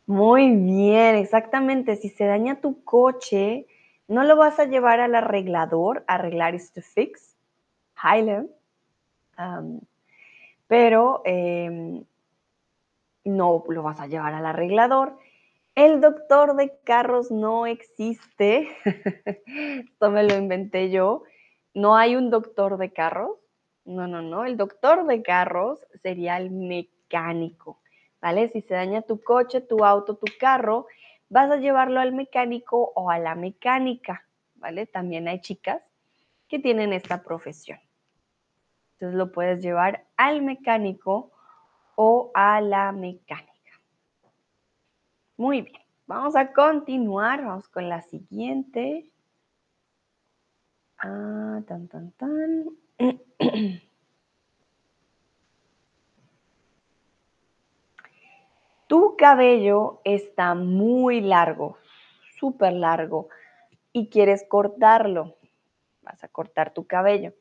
Muy 0.09 0.49
bien, 0.55 1.17
exactamente. 1.17 1.95
Si 1.95 2.09
se 2.09 2.25
daña 2.25 2.59
tu 2.61 2.83
coche, 2.83 3.67
no 4.07 4.23
lo 4.23 4.37
vas 4.37 4.57
a 4.57 4.65
llevar 4.65 4.99
al 4.99 5.13
arreglador. 5.13 6.03
Arreglar 6.07 6.55
is 6.55 6.71
to 6.73 6.81
fix. 6.81 7.37
Highland. 7.95 8.49
pero 10.65 11.21
em, 11.25 12.03
no 13.23 13.63
lo 13.69 13.83
vas 13.83 13.99
a 13.99 14.07
llevar 14.07 14.33
al 14.33 14.47
arreglador. 14.47 15.15
El 15.75 16.01
doctor 16.01 16.55
de 16.55 16.75
carros 16.83 17.29
no 17.29 17.67
existe. 17.67 18.67
Esto 19.85 20.09
me 20.09 20.23
lo 20.23 20.35
inventé 20.35 20.89
yo. 20.89 21.21
No 21.75 21.95
hay 21.95 22.15
un 22.15 22.31
doctor 22.31 22.77
de 22.79 22.91
carros. 22.91 23.37
No, 23.85 24.07
no, 24.07 24.23
no. 24.23 24.43
El 24.43 24.57
doctor 24.57 25.05
de 25.05 25.21
carros 25.21 25.85
sería 26.01 26.37
el 26.37 26.49
mecánico. 26.49 27.79
¿Vale? 28.21 28.49
Si 28.49 28.61
se 28.61 28.73
daña 28.73 29.01
tu 29.01 29.21
coche, 29.21 29.61
tu 29.61 29.85
auto, 29.85 30.15
tu 30.15 30.27
carro, 30.39 30.87
vas 31.29 31.49
a 31.51 31.57
llevarlo 31.57 31.99
al 31.99 32.11
mecánico 32.11 32.91
o 32.95 33.09
a 33.09 33.19
la 33.19 33.35
mecánica. 33.35 34.25
¿Vale? 34.55 34.85
También 34.85 35.27
hay 35.27 35.39
chicas 35.39 35.81
que 36.47 36.59
tienen 36.59 36.91
esta 36.91 37.23
profesión. 37.23 37.79
Entonces 38.93 39.17
lo 39.17 39.31
puedes 39.31 39.61
llevar 39.61 40.05
al 40.17 40.41
mecánico 40.41 41.31
o 41.95 42.31
a 42.33 42.59
la 42.59 42.91
mecánica. 42.91 43.49
Muy 45.37 45.61
bien, 45.61 45.81
vamos 46.05 46.35
a 46.35 46.51
continuar, 46.51 47.45
vamos 47.45 47.69
con 47.69 47.87
la 47.87 48.01
siguiente. 48.01 49.09
Ah, 50.97 51.61
tan, 51.65 51.87
tan, 51.87 52.11
tan. 52.11 52.65
Tu 58.89 59.15
cabello 59.17 60.01
está 60.03 60.55
muy 60.55 61.21
largo, 61.21 61.77
súper 62.39 62.73
largo, 62.73 63.29
y 63.93 64.09
quieres 64.09 64.43
cortarlo. 64.49 65.35
Vas 66.01 66.23
a 66.23 66.27
cortar 66.27 66.73
tu 66.73 66.87
cabello. 66.87 67.35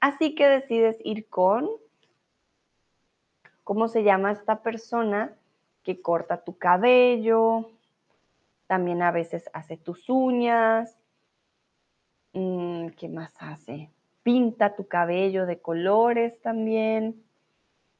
Así 0.00 0.34
que 0.34 0.48
decides 0.48 0.96
ir 1.04 1.28
con, 1.28 1.68
¿cómo 3.62 3.88
se 3.88 4.04
llama 4.04 4.32
esta 4.32 4.62
persona? 4.62 5.36
que 5.82 6.00
corta 6.00 6.42
tu 6.42 6.56
cabello, 6.56 7.70
también 8.66 9.02
a 9.02 9.12
veces 9.12 9.50
hace 9.52 9.76
tus 9.76 10.08
uñas, 10.08 10.98
mm, 12.32 12.88
¿qué 12.98 13.08
más 13.08 13.34
hace? 13.38 13.90
Pinta 14.22 14.74
tu 14.74 14.88
cabello 14.88 15.44
de 15.44 15.60
colores 15.60 16.40
también, 16.40 17.22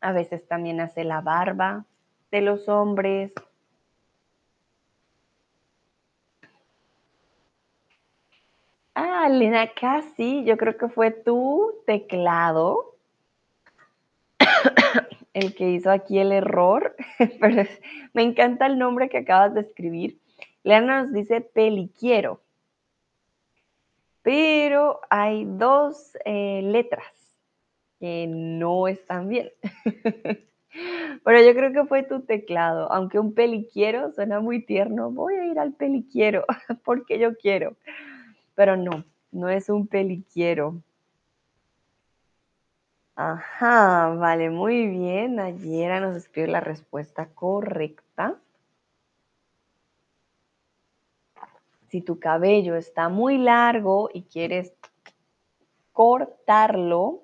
a 0.00 0.12
veces 0.12 0.48
también 0.48 0.80
hace 0.80 1.04
la 1.04 1.20
barba 1.20 1.84
de 2.30 2.40
los 2.40 2.68
hombres. 2.68 3.32
Ah, 8.94 9.28
Lina, 9.28 9.72
casi, 9.74 10.44
yo 10.44 10.56
creo 10.56 10.76
que 10.78 10.88
fue 10.88 11.10
tu 11.10 11.70
teclado 11.86 12.96
el 15.34 15.54
que 15.54 15.70
hizo 15.70 15.90
aquí 15.90 16.18
el 16.18 16.32
error, 16.32 16.96
pero 17.40 17.64
me 18.14 18.22
encanta 18.22 18.66
el 18.66 18.78
nombre 18.78 19.08
que 19.08 19.18
acabas 19.18 19.54
de 19.54 19.60
escribir. 19.60 20.18
Leana 20.62 21.02
nos 21.02 21.12
dice 21.12 21.42
peliquiero, 21.42 22.40
pero 24.22 25.00
hay 25.10 25.44
dos 25.44 26.16
eh, 26.24 26.62
letras 26.64 27.36
que 28.00 28.26
no 28.28 28.88
están 28.88 29.28
bien. 29.28 29.52
pero 31.24 31.40
yo 31.42 31.54
creo 31.54 31.72
que 31.72 31.88
fue 31.88 32.02
tu 32.02 32.22
teclado, 32.22 32.90
aunque 32.92 33.18
un 33.18 33.34
peliquiero 33.34 34.12
suena 34.12 34.40
muy 34.40 34.64
tierno. 34.64 35.10
Voy 35.10 35.34
a 35.34 35.46
ir 35.46 35.58
al 35.58 35.72
peliquiero 35.72 36.44
porque 36.84 37.18
yo 37.18 37.36
quiero, 37.36 37.76
pero 38.54 38.76
no, 38.76 39.04
no 39.32 39.48
es 39.48 39.68
un 39.68 39.86
peliquiero. 39.86 40.82
Ajá, 43.16 44.14
vale, 44.14 44.50
muy 44.50 44.86
bien. 44.88 45.40
Ayer 45.40 46.02
nos 46.02 46.16
escribe 46.16 46.48
la 46.48 46.60
respuesta 46.60 47.26
correcta. 47.34 48.38
Si 51.88 52.02
tu 52.02 52.18
cabello 52.18 52.76
está 52.76 53.08
muy 53.08 53.38
largo 53.38 54.10
y 54.12 54.24
quieres 54.24 54.74
cortarlo, 55.92 57.22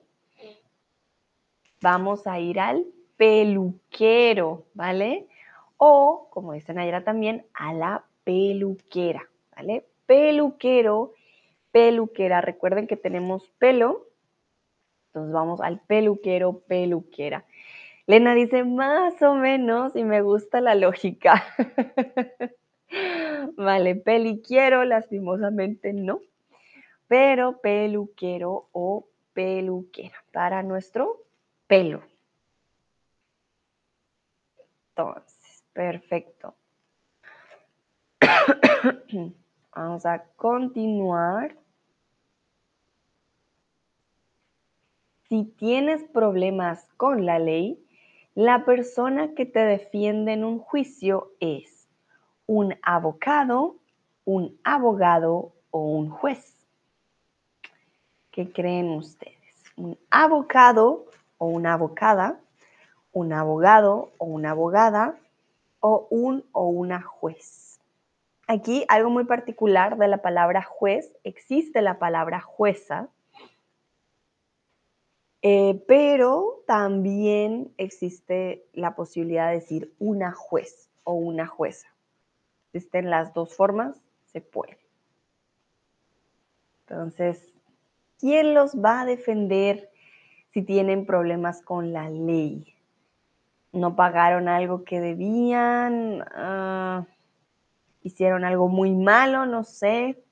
vamos 1.82 2.26
a 2.26 2.38
ir 2.40 2.58
al 2.58 2.86
peluquero, 3.22 4.66
¿vale? 4.74 5.28
O, 5.76 6.26
como 6.30 6.54
dicen 6.54 6.80
ayer 6.80 7.04
también, 7.04 7.46
a 7.54 7.72
la 7.72 8.04
peluquera, 8.24 9.28
¿vale? 9.54 9.86
Peluquero, 10.06 11.12
peluquera. 11.70 12.40
Recuerden 12.40 12.88
que 12.88 12.96
tenemos 12.96 13.48
pelo 13.60 14.08
entonces 15.12 15.34
vamos 15.34 15.60
al 15.60 15.78
peluquero, 15.78 16.60
peluquera. 16.60 17.44
Lena 18.06 18.34
dice, 18.34 18.64
más 18.64 19.20
o 19.20 19.34
menos, 19.34 19.94
y 19.94 20.04
me 20.04 20.22
gusta 20.22 20.62
la 20.62 20.74
lógica. 20.74 21.44
vale, 23.56 23.94
peliquiero, 23.94 24.84
lastimosamente 24.84 25.92
no, 25.92 26.20
pero 27.08 27.60
peluquero 27.60 28.68
o 28.72 29.06
peluquera 29.34 30.16
para 30.32 30.62
nuestro 30.62 31.26
pelo. 31.66 32.02
Entonces, 34.94 35.64
perfecto. 35.72 36.54
Vamos 39.74 40.04
a 40.04 40.22
continuar. 40.36 41.56
Si 45.28 45.44
tienes 45.44 46.04
problemas 46.04 46.86
con 46.98 47.24
la 47.24 47.38
ley, 47.38 47.82
la 48.34 48.66
persona 48.66 49.34
que 49.34 49.46
te 49.46 49.60
defiende 49.60 50.34
en 50.34 50.44
un 50.44 50.58
juicio 50.58 51.32
es 51.40 51.88
un 52.46 52.74
abogado, 52.82 53.76
un 54.26 54.58
abogado 54.62 55.54
o 55.70 55.80
un 55.80 56.10
juez. 56.10 56.54
¿Qué 58.30 58.52
creen 58.52 58.90
ustedes? 58.90 59.38
¿Un 59.76 59.98
abogado 60.10 61.06
o 61.38 61.46
una 61.46 61.74
abogada? 61.74 62.38
¿Un 63.12 63.32
abogado 63.32 64.12
o 64.18 64.26
una 64.26 64.50
abogada? 64.50 65.18
¿O 65.80 66.06
un 66.10 66.44
o 66.52 66.66
una 66.66 67.02
juez? 67.02 67.80
Aquí 68.46 68.84
algo 68.88 69.10
muy 69.10 69.24
particular 69.24 69.96
de 69.96 70.08
la 70.08 70.18
palabra 70.18 70.62
juez, 70.62 71.12
existe 71.24 71.80
la 71.80 71.98
palabra 71.98 72.40
jueza, 72.40 73.08
eh, 75.42 75.82
pero 75.88 76.62
también 76.66 77.72
existe 77.76 78.64
la 78.72 78.94
posibilidad 78.94 79.48
de 79.48 79.54
decir 79.54 79.92
una 79.98 80.32
juez 80.32 80.88
o 81.04 81.14
una 81.14 81.46
jueza. 81.46 81.88
Existen 82.72 83.10
las 83.10 83.34
dos 83.34 83.54
formas, 83.54 84.00
se 84.26 84.40
puede. 84.40 84.78
Entonces, 86.86 87.52
¿quién 88.18 88.54
los 88.54 88.76
va 88.76 89.00
a 89.00 89.06
defender 89.06 89.90
si 90.52 90.62
tienen 90.62 91.06
problemas 91.06 91.62
con 91.62 91.92
la 91.92 92.08
ley? 92.08 92.76
No 93.72 93.96
pagaron 93.96 94.48
algo 94.48 94.84
que 94.84 95.00
debían, 95.00 96.24
ah, 96.34 97.06
hicieron 98.02 98.44
algo 98.44 98.68
muy 98.68 98.90
malo, 98.92 99.46
no 99.46 99.64
sé, 99.64 100.22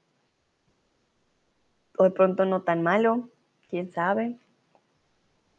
o 1.96 2.04
de 2.04 2.10
pronto 2.10 2.44
no 2.44 2.62
tan 2.62 2.82
malo, 2.82 3.28
quién 3.68 3.90
sabe. 3.90 4.38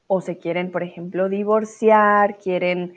O 0.07 0.21
se 0.21 0.37
quieren, 0.37 0.71
por 0.71 0.83
ejemplo, 0.83 1.29
divorciar, 1.29 2.37
quieren 2.37 2.95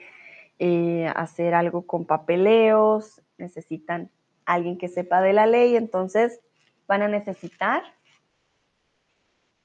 eh, 0.59 1.11
hacer 1.15 1.55
algo 1.55 1.87
con 1.87 2.07
papeleos, 2.07 3.23
necesitan 3.39 4.11
alguien 4.47 4.79
que 4.79 4.89
sepa 4.89 5.21
de 5.21 5.33
la 5.33 5.47
ley, 5.47 5.77
entonces 5.77 6.41
van 6.87 7.03
a 7.03 7.09
necesitar, 7.09 7.83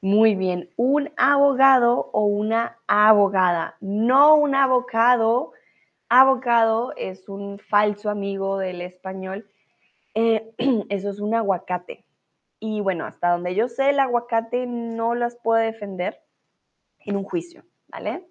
muy 0.01 0.35
bien, 0.35 0.69
un 0.77 1.12
abogado 1.17 2.09
o 2.13 2.23
una 2.23 2.77
abogada, 2.88 3.75
no 3.81 4.35
un 4.35 4.55
abogado. 4.55 5.51
Abogado 6.07 6.93
es 6.95 7.29
un 7.29 7.59
falso 7.59 8.09
amigo 8.09 8.57
del 8.57 8.81
español. 8.81 9.47
Eh, 10.15 10.51
eso 10.89 11.09
es 11.09 11.19
un 11.19 11.35
aguacate. 11.35 12.05
Y 12.59 12.81
bueno, 12.81 13.05
hasta 13.05 13.31
donde 13.31 13.55
yo 13.55 13.67
sé, 13.67 13.89
el 13.91 13.99
aguacate 13.99 14.65
no 14.65 15.15
las 15.15 15.35
puede 15.38 15.65
defender 15.65 16.19
en 16.99 17.15
un 17.15 17.23
juicio, 17.23 17.63
¿vale? 17.88 18.25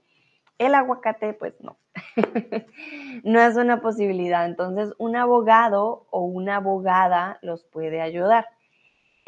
El 0.58 0.74
aguacate, 0.74 1.34
pues 1.34 1.54
no. 1.60 1.78
no 3.24 3.40
es 3.40 3.56
una 3.56 3.80
posibilidad. 3.80 4.44
Entonces, 4.44 4.92
un 4.98 5.16
abogado 5.16 6.06
o 6.10 6.22
una 6.22 6.56
abogada 6.56 7.38
los 7.42 7.64
puede 7.64 8.00
ayudar. 8.00 8.46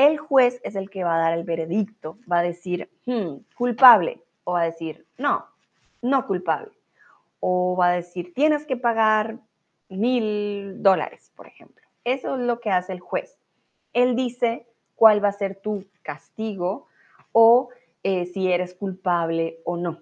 El 0.01 0.17
juez 0.17 0.63
es 0.65 0.77
el 0.77 0.89
que 0.89 1.05
va 1.05 1.17
a 1.17 1.19
dar 1.19 1.35
el 1.35 1.45
veredicto, 1.45 2.17
va 2.21 2.39
a 2.39 2.43
decir, 2.43 2.89
hmm, 3.05 3.45
culpable, 3.55 4.23
o 4.45 4.53
va 4.53 4.63
a 4.63 4.65
decir, 4.65 5.05
no, 5.19 5.45
no 6.01 6.27
culpable. 6.27 6.73
O 7.39 7.77
va 7.77 7.89
a 7.89 7.97
decir, 7.97 8.33
tienes 8.33 8.65
que 8.65 8.79
pagar 8.79 9.37
mil 9.91 10.83
dólares, 10.83 11.31
por 11.37 11.47
ejemplo. 11.47 11.87
Eso 12.05 12.37
es 12.37 12.41
lo 12.41 12.61
que 12.61 12.71
hace 12.71 12.95
el 12.95 13.01
juez. 13.01 13.39
Él 13.93 14.17
dice 14.17 14.67
cuál 14.97 15.23
va 15.23 15.29
a 15.29 15.33
ser 15.33 15.57
tu 15.57 15.85
castigo 16.01 16.87
o 17.33 17.69
eh, 18.03 18.25
si 18.25 18.51
eres 18.51 18.75
culpable 18.75 19.59
o 19.67 19.77
no. 19.77 19.99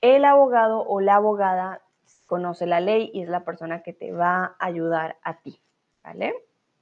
El 0.00 0.24
abogado 0.24 0.82
o 0.82 1.00
la 1.00 1.14
abogada 1.14 1.82
conoce 2.26 2.66
la 2.66 2.80
ley 2.80 3.12
y 3.14 3.22
es 3.22 3.28
la 3.28 3.44
persona 3.44 3.84
que 3.84 3.92
te 3.92 4.10
va 4.10 4.56
a 4.58 4.66
ayudar 4.66 5.18
a 5.22 5.34
ti, 5.34 5.60
¿vale? 6.02 6.34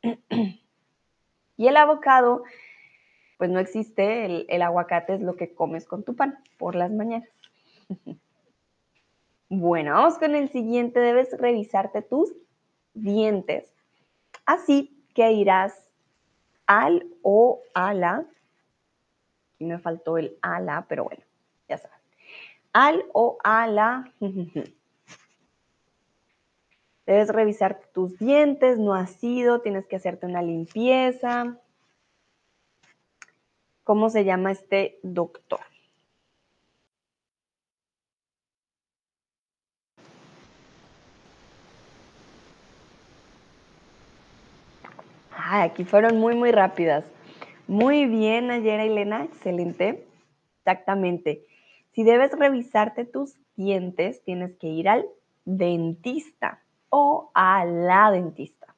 y 1.59 1.67
el 1.67 1.77
avocado, 1.77 2.45
pues 3.37 3.51
no 3.51 3.59
existe, 3.59 4.47
el, 4.49 4.63
aguacate 4.63 5.15
es 5.15 5.21
lo 5.21 5.37
que 5.37 5.53
comes 5.53 5.87
con 5.87 6.05
tu 6.05 6.15
pan 6.15 6.39
por 6.57 6.75
las 6.75 6.91
mañanas. 6.91 7.29
Bueno, 9.51 9.95
vamos 9.95 10.19
con 10.19 10.35
el 10.35 10.51
siguiente. 10.51 11.01
Debes 11.01 11.33
revisarte 11.33 12.03
tus 12.03 12.31
dientes. 12.93 13.73
Así 14.45 15.03
que 15.15 15.33
irás 15.33 15.89
al 16.67 17.07
o 17.23 17.63
a 17.73 17.95
la. 17.95 18.27
Me 19.59 19.79
faltó 19.79 20.19
el 20.19 20.37
ala, 20.43 20.85
pero 20.87 21.05
bueno, 21.05 21.23
ya 21.67 21.79
sabes. 21.79 21.97
Al 22.75 23.07
o 23.15 23.39
a 23.43 23.67
la. 23.69 24.13
Debes 27.09 27.31
revisar 27.31 27.81
tus 27.95 28.19
dientes, 28.19 28.79
no 28.79 28.93
has 28.93 29.13
sido, 29.13 29.63
tienes 29.63 29.87
que 29.87 29.97
hacerte 29.97 30.27
una 30.27 30.43
limpieza. 30.43 31.57
¿Cómo 33.83 34.11
se 34.11 34.27
llama 34.27 34.53
este 34.53 34.99
doctor? 35.03 35.61
aquí 45.33 45.85
fueron 45.85 46.19
muy, 46.19 46.35
muy 46.35 46.53
rápidas. 46.53 47.07
Muy 47.67 48.05
bien, 48.05 48.51
Ayera 48.51 48.85
y 48.85 48.89
Elena, 48.91 49.25
excelente. 49.25 50.07
Exactamente. 50.59 51.47
Si 51.93 52.05
debes 52.05 52.39
revisarte 52.39 53.07
tus 53.07 53.39
dientes, 53.57 54.23
tienes 54.25 54.59
que 54.59 54.67
ir 54.67 54.91
al 54.91 55.07
dentista 55.47 56.63
o 56.91 57.31
a 57.35 57.65
la 57.65 58.11
dentista. 58.11 58.75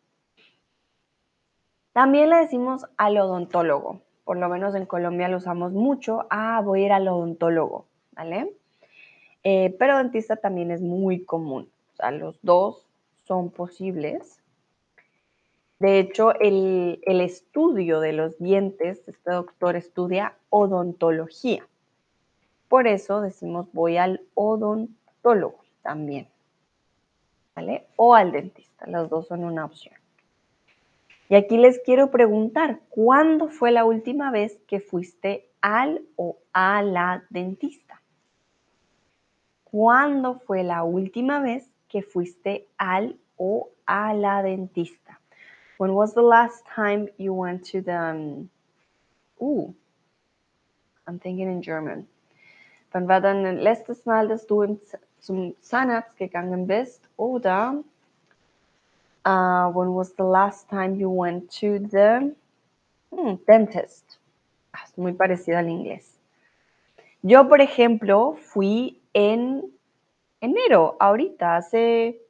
También 1.93 2.31
le 2.31 2.37
decimos 2.37 2.87
al 2.97 3.19
odontólogo. 3.19 4.03
Por 4.25 4.37
lo 4.37 4.49
menos 4.49 4.75
en 4.75 4.87
Colombia 4.87 5.29
lo 5.29 5.39
usamos 5.39 5.73
mucho. 5.73 6.27
Ah, 6.31 6.63
voy 6.65 6.83
a 6.83 6.87
ir 6.87 6.93
al 6.93 7.09
odontólogo, 7.09 7.87
¿vale? 8.13 8.55
Eh, 9.43 9.75
pero 9.79 9.99
dentista 9.99 10.37
también 10.37 10.71
es 10.71 10.81
muy 10.81 11.25
común. 11.25 11.71
O 11.93 11.97
sea, 11.97 12.11
los 12.11 12.39
dos 12.43 12.87
son 13.25 13.51
posibles. 13.51 14.41
De 15.79 15.99
hecho, 15.99 16.39
el, 16.39 17.01
estudio 17.07 18.01
de 18.01 18.13
los 18.13 18.39
dientes, 18.39 19.03
este 19.09 19.31
doctor 19.31 19.77
estudia 19.77 20.37
odontología. 20.51 21.67
Por 22.69 22.87
eso 22.87 23.21
decimos 23.21 23.67
voy 23.73 23.97
al 23.97 24.21
odontólogo 24.35 25.59
también. 25.83 26.29
O 27.97 28.15
al 28.15 28.33
dentista, 28.33 28.87
las 28.87 29.09
dos 29.09 29.27
son 29.27 29.45
una 29.45 29.65
opción. 29.65 29.95
Y 31.29 31.37
aquí 31.37 31.59
les 31.59 31.79
quiero 31.81 32.11
preguntar, 32.11 32.81
¿cuándo 32.89 33.49
fue 33.49 33.71
la 33.71 33.85
última 33.85 34.31
vez 34.31 34.59
que 34.67 34.81
fuiste 34.81 35.49
al 35.61 36.03
o 36.17 36.39
a 36.53 36.83
la 36.83 37.25
dentista? 37.31 38.03
¿Cuándo 39.65 40.41
fue 40.41 40.65
la 40.65 40.83
última 40.83 41.41
vez 41.41 41.71
que 41.89 42.03
fuiste 42.03 42.67
al 42.79 43.17
o 43.37 43.71
a 43.87 44.13
la 44.15 44.43
dentista? 44.43 45.21
When 45.79 45.95
was 45.95 46.15
the 46.15 46.23
last 46.23 46.67
time 46.75 47.09
you 47.17 47.33
went 47.33 47.71
to 47.71 47.81
the. 47.81 47.97
Um, 47.97 48.51
I'm 51.07 51.19
thinking 51.19 51.51
in 51.51 51.63
German. 51.63 52.07
Wann 52.93 53.09
war 53.09 53.21
dann 53.21 53.57
letztes 53.59 54.05
Mal, 54.05 54.29
dass 54.29 54.47
du 54.47 54.79
zum 55.21 55.55
Zahnarzt 55.61 56.17
gegangen 56.17 56.67
bist? 56.67 57.09
Oder 57.17 57.83
uh, 59.27 59.71
when 59.73 59.95
was 59.95 60.15
the 60.17 60.25
last 60.25 60.69
time 60.69 60.97
you 60.97 61.11
went 61.11 61.51
to 61.61 61.79
the 61.79 62.35
hmm, 63.11 63.35
dentist? 63.47 64.19
Ah, 64.73 64.85
es 64.85 64.97
muy 64.97 65.13
parecido 65.13 65.59
al 65.59 65.69
inglés. 65.69 66.19
Yo, 67.23 67.49
por 67.49 67.61
ejemplo, 67.61 68.37
fui 68.41 69.01
en 69.13 69.71
enero, 70.41 70.97
ahorita, 71.01 71.57
hace 71.57 72.21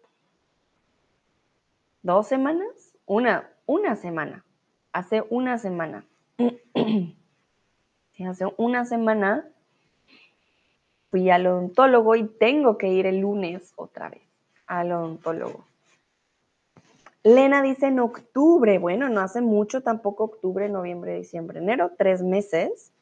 dos 2.03 2.27
semanas 2.27 2.97
una, 3.07 3.49
una 3.67 3.95
semana, 3.95 4.45
hace 4.93 5.23
una 5.31 5.59
semana. 5.59 6.05
hace 8.29 8.47
una 8.57 8.85
semana 8.85 9.49
fui 11.11 11.31
al 11.31 11.47
odontólogo 11.47 12.15
y 12.17 12.27
tengo 12.27 12.79
que 12.79 12.89
ir 12.89 13.07
el 13.07 13.19
lunes 13.19 13.73
otra 13.77 14.09
vez 14.09 14.23
al 14.67 14.93
odontólogo. 14.93 15.65
Lena 17.23 17.61
dice 17.61 17.89
en 17.89 18.01
octubre, 18.01 18.79
bueno, 18.79 19.09
no 19.11 19.21
hace 19.21 19.43
mucho 19.43 19.83
tampoco 19.83 20.25
octubre, 20.25 20.69
noviembre, 20.71 21.19
diciembre, 21.19 21.59
enero, 21.59 21.93
tres 21.99 22.23
meses 22.23 22.93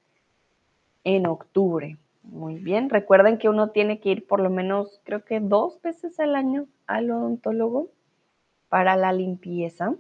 en 1.05 1.27
octubre. 1.27 1.97
Muy 2.25 2.57
bien, 2.57 2.91
recuerden 2.91 3.39
que 3.39 3.49
uno 3.49 3.71
tiene 3.71 4.01
que 4.01 4.11
ir 4.11 4.27
por 4.27 4.41
lo 4.41 4.51
menos, 4.51 5.01
creo 5.05 5.25
que 5.25 5.41
dos 5.41 5.81
veces 5.83 6.19
al 6.19 6.35
año 6.35 6.67
al 6.87 7.11
odontólogo 7.11 7.89
para 8.69 8.97
la 8.97 9.13
limpieza 9.13 9.95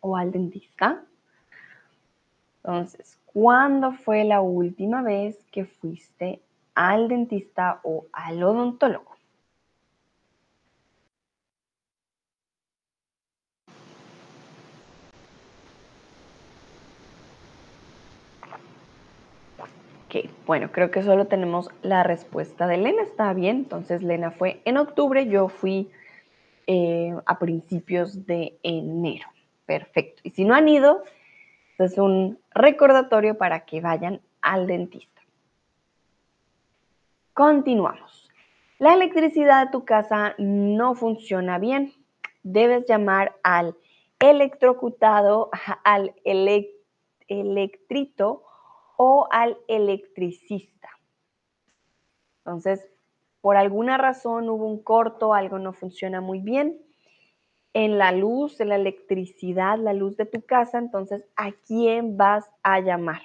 o 0.00 0.16
al 0.16 0.30
dentista. 0.30 1.02
Entonces, 2.58 3.18
¿cuándo 3.36 3.92
fue 3.92 4.24
la 4.24 4.40
última 4.40 5.02
vez 5.02 5.36
que 5.52 5.66
fuiste 5.66 6.40
al 6.74 7.06
dentista 7.06 7.80
o 7.82 8.06
al 8.10 8.42
odontólogo? 8.42 9.14
Ok, 19.58 20.30
bueno, 20.46 20.72
creo 20.72 20.90
que 20.90 21.02
solo 21.02 21.26
tenemos 21.26 21.68
la 21.82 22.02
respuesta 22.04 22.66
de 22.66 22.78
Lena, 22.78 23.02
está 23.02 23.34
bien. 23.34 23.56
Entonces, 23.56 24.02
Lena 24.02 24.30
fue 24.30 24.62
en 24.64 24.78
octubre, 24.78 25.26
yo 25.28 25.48
fui 25.48 25.90
eh, 26.66 27.14
a 27.26 27.38
principios 27.38 28.24
de 28.24 28.56
enero. 28.62 29.28
Perfecto. 29.66 30.22
Y 30.24 30.30
si 30.30 30.46
no 30.46 30.54
han 30.54 30.68
ido, 30.68 31.02
es 31.78 31.98
un 31.98 32.38
recordatorio 32.54 33.36
para 33.36 33.64
que 33.64 33.80
vayan 33.80 34.20
al 34.40 34.66
dentista. 34.66 35.22
Continuamos. 37.34 38.30
La 38.78 38.94
electricidad 38.94 39.66
de 39.66 39.72
tu 39.72 39.84
casa 39.84 40.34
no 40.38 40.94
funciona 40.94 41.58
bien. 41.58 41.92
Debes 42.42 42.86
llamar 42.86 43.36
al 43.42 43.76
electrocutado, 44.18 45.50
al 45.84 46.14
electrito 47.28 48.42
o 48.96 49.28
al 49.30 49.58
electricista. 49.68 50.88
Entonces, 52.38 52.88
por 53.40 53.56
alguna 53.56 53.98
razón 53.98 54.48
hubo 54.48 54.66
un 54.66 54.82
corto, 54.82 55.34
algo 55.34 55.58
no 55.58 55.72
funciona 55.72 56.20
muy 56.20 56.40
bien 56.40 56.85
en 57.76 57.98
la 57.98 58.10
luz, 58.10 58.58
en 58.58 58.70
la 58.70 58.76
electricidad, 58.76 59.78
la 59.78 59.92
luz 59.92 60.16
de 60.16 60.24
tu 60.24 60.40
casa, 60.40 60.78
entonces, 60.78 61.26
¿a 61.36 61.52
quién 61.52 62.16
vas 62.16 62.50
a 62.62 62.80
llamar? 62.80 63.20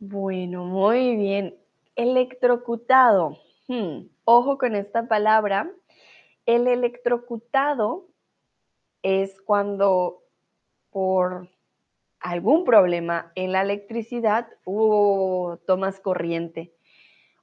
Bueno, 0.00 0.64
muy 0.64 1.14
bien. 1.14 1.56
Electrocutado. 1.94 3.38
Hmm, 3.68 4.08
ojo 4.24 4.58
con 4.58 4.74
esta 4.74 5.06
palabra. 5.06 5.70
El 6.44 6.66
electrocutado 6.66 8.08
es 9.04 9.40
cuando 9.42 10.24
por 10.90 11.48
algún 12.18 12.64
problema 12.64 13.30
en 13.36 13.52
la 13.52 13.62
electricidad, 13.62 14.48
uh, 14.64 15.56
tomas 15.68 16.00
corriente. 16.00 16.75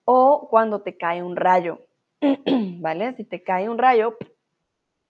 O 0.05 0.47
cuando 0.49 0.81
te 0.81 0.97
cae 0.97 1.23
un 1.23 1.35
rayo, 1.35 1.79
¿vale? 2.79 3.15
Si 3.15 3.23
te 3.23 3.43
cae 3.43 3.69
un 3.69 3.77
rayo, 3.77 4.17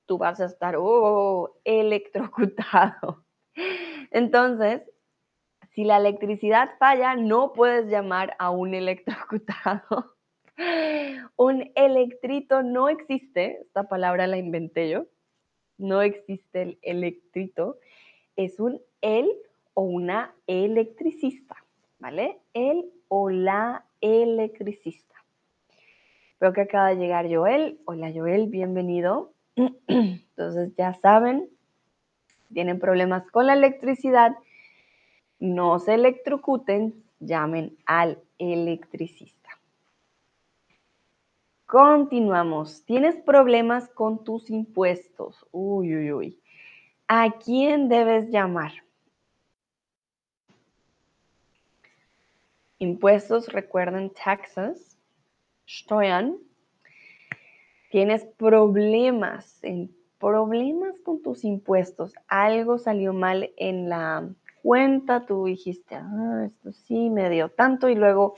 tú 0.06 0.18
vas 0.18 0.40
a 0.40 0.46
estar 0.46 0.76
oh, 0.78 1.60
electrocutado. 1.64 3.24
Entonces, 4.12 4.82
si 5.74 5.84
la 5.84 5.98
electricidad 5.98 6.72
falla, 6.78 7.16
no 7.16 7.54
puedes 7.54 7.88
llamar 7.88 8.36
a 8.40 8.52
un 8.52 8.74
electrocutado. 8.74 10.14
Un 11.36 11.72
electrito 11.74 12.62
no 12.62 12.88
existe, 12.88 13.62
esta 13.62 13.90
palabra 13.90 14.28
la 14.28 14.38
inventé 14.38 14.88
yo. 14.88 15.08
No 15.80 16.04
existe 16.04 16.62
el 16.62 16.80
electrito, 16.84 17.80
es 18.36 18.60
un 18.60 18.80
el 19.02 19.32
o 19.74 19.82
una 19.82 20.36
electricista, 20.46 21.56
¿vale? 21.98 22.40
El 22.54 22.86
o 23.16 23.30
la 23.30 23.86
electricista. 24.02 25.14
Veo 26.40 26.52
que 26.52 26.62
acaba 26.62 26.90
de 26.90 26.96
llegar 26.96 27.32
Joel. 27.32 27.80
Hola 27.86 28.12
Joel, 28.12 28.48
bienvenido. 28.48 29.34
Entonces 29.88 30.76
ya 30.76 30.96
saben, 30.96 31.48
tienen 32.52 32.80
problemas 32.80 33.30
con 33.30 33.46
la 33.46 33.54
electricidad, 33.54 34.36
no 35.40 35.78
se 35.78 35.94
electrocuten, 35.94 37.04
llamen 37.20 37.78
al 37.86 38.18
electricista. 38.40 39.52
continuamos. 41.68 42.84
¿Tienes 42.86 43.16
problemas 43.16 43.90
con 43.90 44.24
tus 44.24 44.50
impuestos? 44.50 45.46
Uy, 45.52 45.96
uy, 45.96 46.14
uy. 46.14 46.40
¿A 47.08 47.30
quién 47.32 47.90
debes 47.90 48.32
llamar? 48.32 48.72
Impuestos, 52.84 53.48
recuerden, 53.48 54.10
taxes, 54.10 54.98
Steuern. 55.66 56.38
Tienes 57.90 58.26
problemas, 58.26 59.64
en 59.64 59.96
problemas 60.20 61.00
con 61.06 61.22
tus 61.22 61.46
impuestos. 61.46 62.14
Algo 62.28 62.78
salió 62.78 63.14
mal 63.14 63.52
en 63.56 63.88
la 63.88 64.28
cuenta, 64.62 65.26
tú 65.26 65.46
dijiste, 65.46 65.96
ah, 65.96 66.44
esto 66.46 66.74
sí 66.74 67.10
me 67.10 67.30
dio 67.30 67.48
tanto 67.48 67.88
y 67.88 67.96
luego 67.96 68.36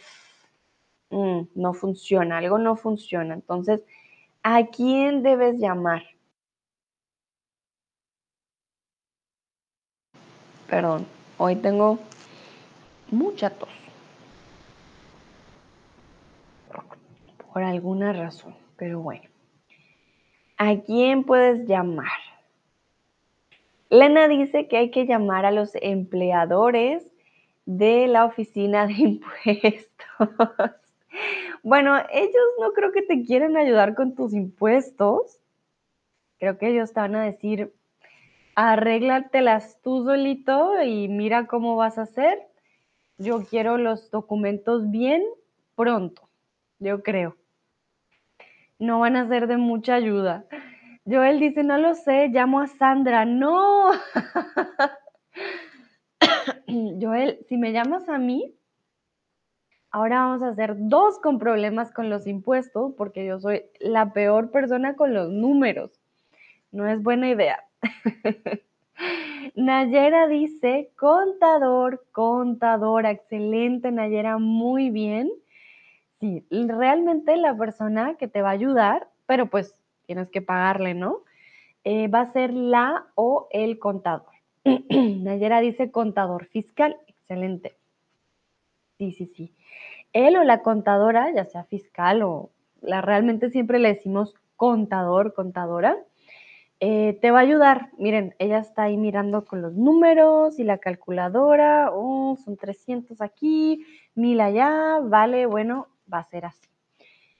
mm, 1.09 1.41
no 1.55 1.73
funciona, 1.73 2.37
algo 2.37 2.59
no 2.59 2.75
funciona. 2.75 3.33
Entonces, 3.33 3.81
¿a 4.43 4.67
quién 4.67 5.23
debes 5.23 5.57
llamar? 5.57 6.03
Perdón, 10.69 11.07
hoy 11.39 11.55
tengo 11.55 11.97
mucha 13.09 13.49
tos. 13.49 13.84
Por 17.55 17.63
alguna 17.63 18.11
razón, 18.11 18.53
pero 18.75 18.99
bueno. 18.99 19.29
¿A 20.57 20.75
quién 20.81 21.23
puedes 21.23 21.65
llamar? 21.69 22.19
Lena 23.89 24.27
dice 24.27 24.67
que 24.67 24.75
hay 24.75 24.91
que 24.91 25.05
llamar 25.05 25.45
a 25.45 25.51
los 25.51 25.71
empleadores 25.75 27.09
de 27.65 28.07
la 28.07 28.25
oficina 28.25 28.87
de 28.87 28.93
impuestos. 28.97 30.29
bueno, 31.63 31.95
ellos 32.11 32.45
no 32.59 32.73
creo 32.73 32.91
que 32.91 33.03
te 33.03 33.23
quieran 33.23 33.55
ayudar 33.55 33.95
con 33.95 34.15
tus 34.15 34.33
impuestos. 34.33 35.39
Creo 36.39 36.57
que 36.57 36.67
ellos 36.71 36.91
te 36.91 36.99
van 36.99 37.15
a 37.15 37.23
decir, 37.23 37.73
arréglatelas 38.55 39.79
tú 39.81 40.03
solito 40.03 40.83
y 40.83 41.07
mira 41.07 41.47
cómo 41.47 41.77
vas 41.77 41.97
a 41.99 42.01
hacer. 42.01 42.37
Yo 43.17 43.45
quiero 43.45 43.77
los 43.77 44.11
documentos 44.11 44.91
bien 44.91 45.23
pronto, 45.77 46.27
yo 46.79 47.01
creo. 47.01 47.37
No 48.79 48.99
van 48.99 49.15
a 49.15 49.27
ser 49.27 49.47
de 49.47 49.57
mucha 49.57 49.95
ayuda. 49.95 50.45
Joel 51.05 51.39
dice, 51.39 51.63
no 51.63 51.77
lo 51.77 51.93
sé, 51.93 52.29
llamo 52.29 52.59
a 52.59 52.67
Sandra. 52.67 53.25
No. 53.25 53.89
Joel, 56.67 57.39
si 57.47 57.57
me 57.57 57.71
llamas 57.71 58.09
a 58.09 58.17
mí, 58.17 58.53
ahora 59.91 60.25
vamos 60.25 60.41
a 60.41 60.49
hacer 60.49 60.75
dos 60.77 61.19
con 61.19 61.39
problemas 61.39 61.91
con 61.91 62.09
los 62.09 62.27
impuestos, 62.27 62.93
porque 62.97 63.25
yo 63.25 63.39
soy 63.39 63.63
la 63.79 64.13
peor 64.13 64.51
persona 64.51 64.95
con 64.95 65.13
los 65.13 65.29
números. 65.29 65.91
No 66.71 66.87
es 66.87 67.01
buena 67.01 67.29
idea. 67.29 67.63
Nayera 69.55 70.27
dice, 70.27 70.91
contador, 70.97 72.05
contadora, 72.11 73.11
excelente 73.11 73.91
Nayera, 73.91 74.37
muy 74.37 74.89
bien. 74.89 75.31
Sí, 76.19 76.45
realmente 76.49 77.35
la 77.37 77.55
persona 77.57 78.15
que 78.15 78.27
te 78.27 78.41
va 78.41 78.49
a 78.49 78.53
ayudar, 78.53 79.09
pero 79.25 79.49
pues 79.49 79.75
tienes 80.05 80.29
que 80.29 80.41
pagarle, 80.41 80.93
¿no? 80.93 81.23
Eh, 81.83 82.07
va 82.09 82.21
a 82.21 82.33
ser 82.33 82.53
la 82.53 83.07
o 83.15 83.47
el 83.51 83.79
contador. 83.79 84.31
Nayera 84.89 85.61
dice 85.61 85.91
contador 85.91 86.45
fiscal, 86.47 86.97
excelente. 87.07 87.77
Sí, 88.97 89.11
sí, 89.11 89.25
sí. 89.35 89.53
Él 90.13 90.37
o 90.37 90.43
la 90.43 90.61
contadora, 90.63 91.33
ya 91.33 91.45
sea 91.45 91.65
fiscal 91.65 92.23
o 92.23 92.51
la 92.81 93.01
realmente 93.01 93.49
siempre 93.49 93.79
le 93.79 93.89
decimos 93.89 94.35
contador, 94.55 95.33
contadora, 95.33 95.97
eh, 96.81 97.17
te 97.21 97.31
va 97.31 97.39
a 97.39 97.41
ayudar. 97.43 97.89
Miren, 97.97 98.35
ella 98.39 98.59
está 98.59 98.83
ahí 98.83 98.97
mirando 98.97 99.45
con 99.45 99.61
los 99.61 99.73
números 99.75 100.59
y 100.59 100.63
la 100.65 100.79
calculadora. 100.79 101.91
Oh, 101.93 102.37
son 102.43 102.57
300 102.57 103.21
aquí, 103.21 103.85
1000 104.15 104.41
allá. 104.41 104.99
Vale, 105.03 105.45
bueno, 105.47 105.87
va 106.11 106.19
a 106.19 106.25
ser 106.25 106.45
así. 106.45 106.67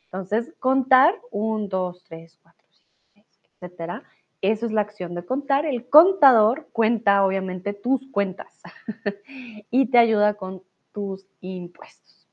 Entonces, 0.06 0.54
contar, 0.60 1.16
1, 1.32 1.68
2, 1.68 2.04
3, 2.08 2.40
4, 2.42 2.68
5, 2.72 2.88
6, 3.14 3.26
etcétera. 3.56 4.04
Eso 4.42 4.66
es 4.66 4.72
la 4.72 4.82
acción 4.82 5.16
de 5.16 5.26
contar. 5.26 5.66
El 5.66 5.90
contador 5.90 6.70
cuenta, 6.72 7.26
obviamente, 7.26 7.74
tus 7.74 8.08
cuentas 8.12 8.62
y 9.72 9.88
te 9.88 9.98
ayuda 9.98 10.36
con 10.36 10.62
tus 10.92 11.26
impuestos. 11.42 12.28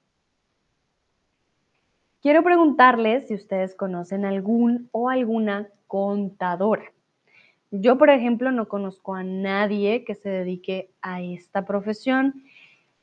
Quiero 2.21 2.45
preguntarles 2.45 3.27
si 3.27 3.35
ustedes 3.35 3.75
conocen 3.75 4.25
algún 4.25 4.89
o 4.93 5.09
alguna 5.09 5.69
contadora. 5.89 6.85
Yo, 7.73 7.99
por 7.99 8.11
ejemplo, 8.11 8.53
no 8.53 8.69
conozco 8.69 9.15
a 9.15 9.25
nadie 9.25 10.05
que 10.05 10.15
se 10.15 10.29
dedique 10.29 10.91
a 11.01 11.21
esta 11.21 11.65
profesión. 11.65 12.45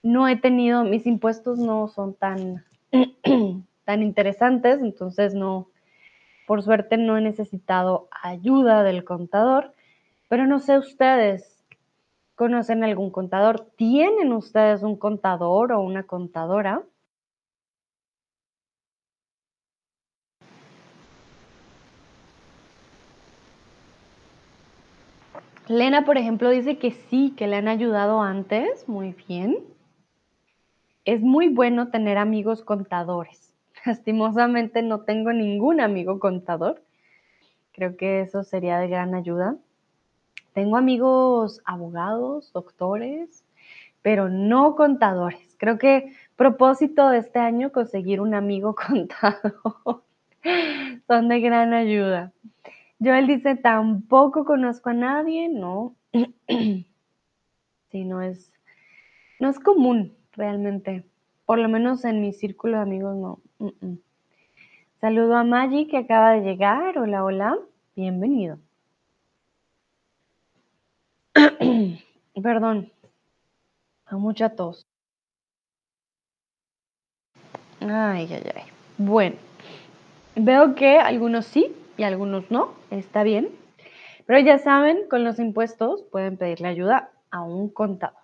No 0.03 0.27
he 0.27 0.37
tenido, 0.37 0.83
mis 0.83 1.05
impuestos 1.05 1.59
no 1.59 1.87
son 1.89 2.13
tan, 2.13 2.63
tan 3.85 4.03
interesantes, 4.03 4.81
entonces 4.81 5.33
no, 5.33 5.67
por 6.47 6.63
suerte 6.63 6.97
no 6.97 7.17
he 7.17 7.21
necesitado 7.21 8.07
ayuda 8.23 8.83
del 8.83 9.03
contador, 9.03 9.73
pero 10.27 10.45
no 10.47 10.59
sé 10.59 10.77
ustedes, 10.77 11.63
¿conocen 12.35 12.83
algún 12.83 13.11
contador? 13.11 13.69
¿Tienen 13.75 14.33
ustedes 14.33 14.83
un 14.83 14.95
contador 14.95 15.71
o 15.71 15.81
una 15.81 16.03
contadora? 16.03 16.83
Lena, 25.67 26.03
por 26.03 26.17
ejemplo, 26.17 26.49
dice 26.49 26.79
que 26.79 26.91
sí, 26.91 27.35
que 27.37 27.45
le 27.45 27.57
han 27.57 27.67
ayudado 27.67 28.23
antes, 28.23 28.89
muy 28.89 29.15
bien. 29.27 29.59
Es 31.09 31.21
muy 31.21 31.49
bueno 31.49 31.87
tener 31.87 32.19
amigos 32.19 32.63
contadores. 32.63 33.51
Lastimosamente 33.87 34.83
no 34.83 35.01
tengo 35.01 35.33
ningún 35.33 35.81
amigo 35.81 36.19
contador. 36.19 36.83
Creo 37.71 37.97
que 37.97 38.21
eso 38.21 38.43
sería 38.43 38.77
de 38.77 38.89
gran 38.89 39.15
ayuda. 39.15 39.57
Tengo 40.53 40.77
amigos 40.77 41.61
abogados, 41.65 42.53
doctores, 42.53 43.43
pero 44.03 44.29
no 44.29 44.75
contadores. 44.75 45.55
Creo 45.57 45.79
que 45.79 46.13
propósito 46.35 47.09
de 47.09 47.17
este 47.17 47.39
año 47.39 47.71
conseguir 47.71 48.21
un 48.21 48.35
amigo 48.35 48.75
contador. 48.87 50.03
Son 51.07 51.27
de 51.27 51.39
gran 51.39 51.73
ayuda. 51.73 52.33
Joel 53.03 53.25
dice, 53.25 53.55
tampoco 53.55 54.45
conozco 54.45 54.91
a 54.91 54.93
nadie, 54.93 55.49
no. 55.49 55.95
sí, 56.47 56.85
no 58.05 58.21
es, 58.21 58.53
no 59.39 59.49
es 59.49 59.59
común 59.59 60.18
realmente. 60.39 61.03
Por 61.45 61.59
lo 61.59 61.69
menos 61.69 62.05
en 62.05 62.21
mi 62.21 62.33
círculo 62.33 62.77
de 62.77 62.83
amigos 62.83 63.15
no. 63.15 63.39
Saludo 65.01 65.35
a 65.35 65.43
Maggie 65.43 65.87
que 65.87 65.97
acaba 65.97 66.31
de 66.31 66.41
llegar. 66.41 66.97
Hola, 66.97 67.23
hola. 67.23 67.57
Bienvenido. 67.95 68.57
Perdón. 72.41 72.91
A 74.05 74.17
mucha 74.17 74.55
tos. 74.55 74.87
Ay, 77.81 78.27
ay, 78.31 78.43
ay. 78.55 78.63
Bueno, 78.97 79.35
veo 80.35 80.75
que 80.75 80.97
algunos 80.99 81.45
sí, 81.45 81.73
y 81.97 82.03
algunos 82.03 82.49
no, 82.49 82.73
está 82.91 83.23
bien. 83.23 83.49
Pero 84.25 84.39
ya 84.39 84.57
saben, 84.57 85.07
con 85.09 85.23
los 85.23 85.39
impuestos 85.39 86.03
pueden 86.11 86.37
pedirle 86.37 86.67
ayuda 86.67 87.11
a 87.29 87.41
un 87.41 87.69
contador. 87.69 88.18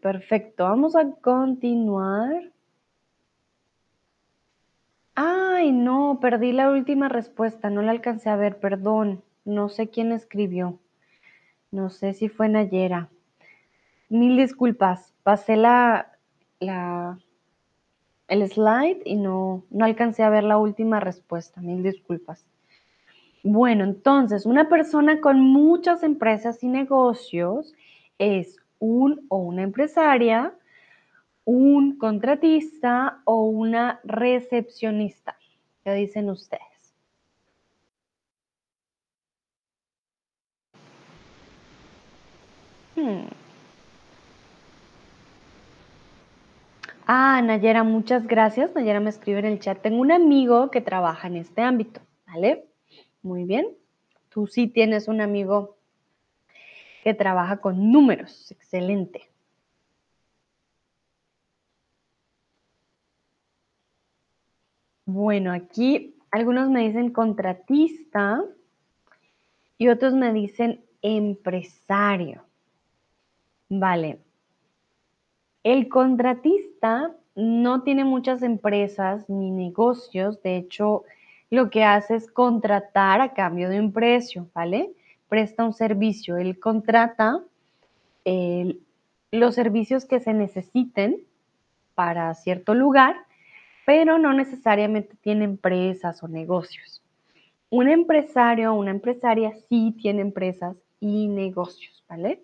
Perfecto. 0.00 0.64
Vamos 0.64 0.96
a 0.96 1.10
continuar. 1.20 2.50
Ay, 5.14 5.70
no, 5.70 6.18
perdí 6.18 6.52
la 6.52 6.70
última 6.70 7.10
respuesta, 7.10 7.68
no 7.68 7.82
la 7.82 7.90
alcancé 7.90 8.30
a 8.30 8.36
ver, 8.36 8.58
perdón. 8.58 9.22
No 9.44 9.68
sé 9.68 9.90
quién 9.90 10.12
escribió. 10.12 10.78
No 11.70 11.90
sé 11.90 12.14
si 12.14 12.30
fue 12.30 12.48
Nayera. 12.48 13.10
Mil 14.08 14.38
disculpas. 14.38 15.12
Pasé 15.24 15.56
la, 15.56 16.12
la, 16.58 17.18
el 18.28 18.48
slide 18.48 19.02
y 19.04 19.16
no, 19.16 19.64
no 19.68 19.84
alcancé 19.84 20.22
a 20.22 20.30
ver 20.30 20.44
la 20.44 20.56
última 20.56 21.00
respuesta. 21.00 21.60
Mil 21.60 21.82
disculpas. 21.82 22.46
Bueno, 23.42 23.84
entonces, 23.84 24.46
una 24.46 24.70
persona 24.70 25.20
con 25.20 25.38
muchas 25.40 26.02
empresas 26.02 26.62
y 26.62 26.68
negocios 26.68 27.74
es 28.18 28.59
un 28.80 29.26
o 29.28 29.36
una 29.38 29.62
empresaria, 29.62 30.52
un 31.44 31.98
contratista 31.98 33.20
o 33.24 33.44
una 33.44 34.00
recepcionista. 34.04 35.36
¿Qué 35.84 35.94
dicen 35.94 36.28
ustedes? 36.30 36.94
Hmm. 42.96 43.28
Ah, 47.06 47.40
Nayera, 47.42 47.82
muchas 47.82 48.26
gracias. 48.26 48.74
Nayera 48.74 49.00
me 49.00 49.10
escribe 49.10 49.40
en 49.40 49.46
el 49.46 49.58
chat. 49.58 49.80
Tengo 49.80 50.00
un 50.00 50.12
amigo 50.12 50.70
que 50.70 50.80
trabaja 50.80 51.26
en 51.26 51.36
este 51.36 51.62
ámbito, 51.62 52.00
¿vale? 52.26 52.66
Muy 53.22 53.44
bien. 53.44 53.66
Tú 54.28 54.46
sí 54.46 54.68
tienes 54.68 55.08
un 55.08 55.20
amigo 55.20 55.79
que 57.02 57.14
trabaja 57.14 57.58
con 57.58 57.92
números. 57.92 58.50
Excelente. 58.50 59.30
Bueno, 65.06 65.52
aquí 65.52 66.14
algunos 66.30 66.70
me 66.70 66.82
dicen 66.82 67.10
contratista 67.10 68.44
y 69.76 69.88
otros 69.88 70.14
me 70.14 70.32
dicen 70.32 70.84
empresario. 71.02 72.44
Vale. 73.68 74.20
El 75.62 75.88
contratista 75.88 77.14
no 77.34 77.82
tiene 77.82 78.04
muchas 78.04 78.42
empresas 78.42 79.28
ni 79.28 79.50
negocios, 79.50 80.42
de 80.42 80.56
hecho, 80.56 81.04
lo 81.50 81.70
que 81.70 81.84
hace 81.84 82.16
es 82.16 82.30
contratar 82.30 83.20
a 83.20 83.34
cambio 83.34 83.68
de 83.68 83.80
un 83.80 83.92
precio, 83.92 84.48
¿vale? 84.54 84.92
Presta 85.30 85.64
un 85.64 85.72
servicio, 85.72 86.36
él 86.36 86.58
contrata 86.60 87.40
los 89.30 89.54
servicios 89.54 90.04
que 90.04 90.20
se 90.20 90.34
necesiten 90.34 91.22
para 91.94 92.34
cierto 92.34 92.74
lugar, 92.74 93.16
pero 93.86 94.18
no 94.18 94.32
necesariamente 94.32 95.16
tiene 95.22 95.44
empresas 95.44 96.22
o 96.22 96.28
negocios. 96.28 97.02
Un 97.70 97.88
empresario 97.88 98.72
o 98.72 98.78
una 98.78 98.90
empresaria 98.90 99.52
sí 99.68 99.96
tiene 100.02 100.20
empresas 100.20 100.76
y 100.98 101.28
negocios, 101.28 102.04
¿vale? 102.08 102.42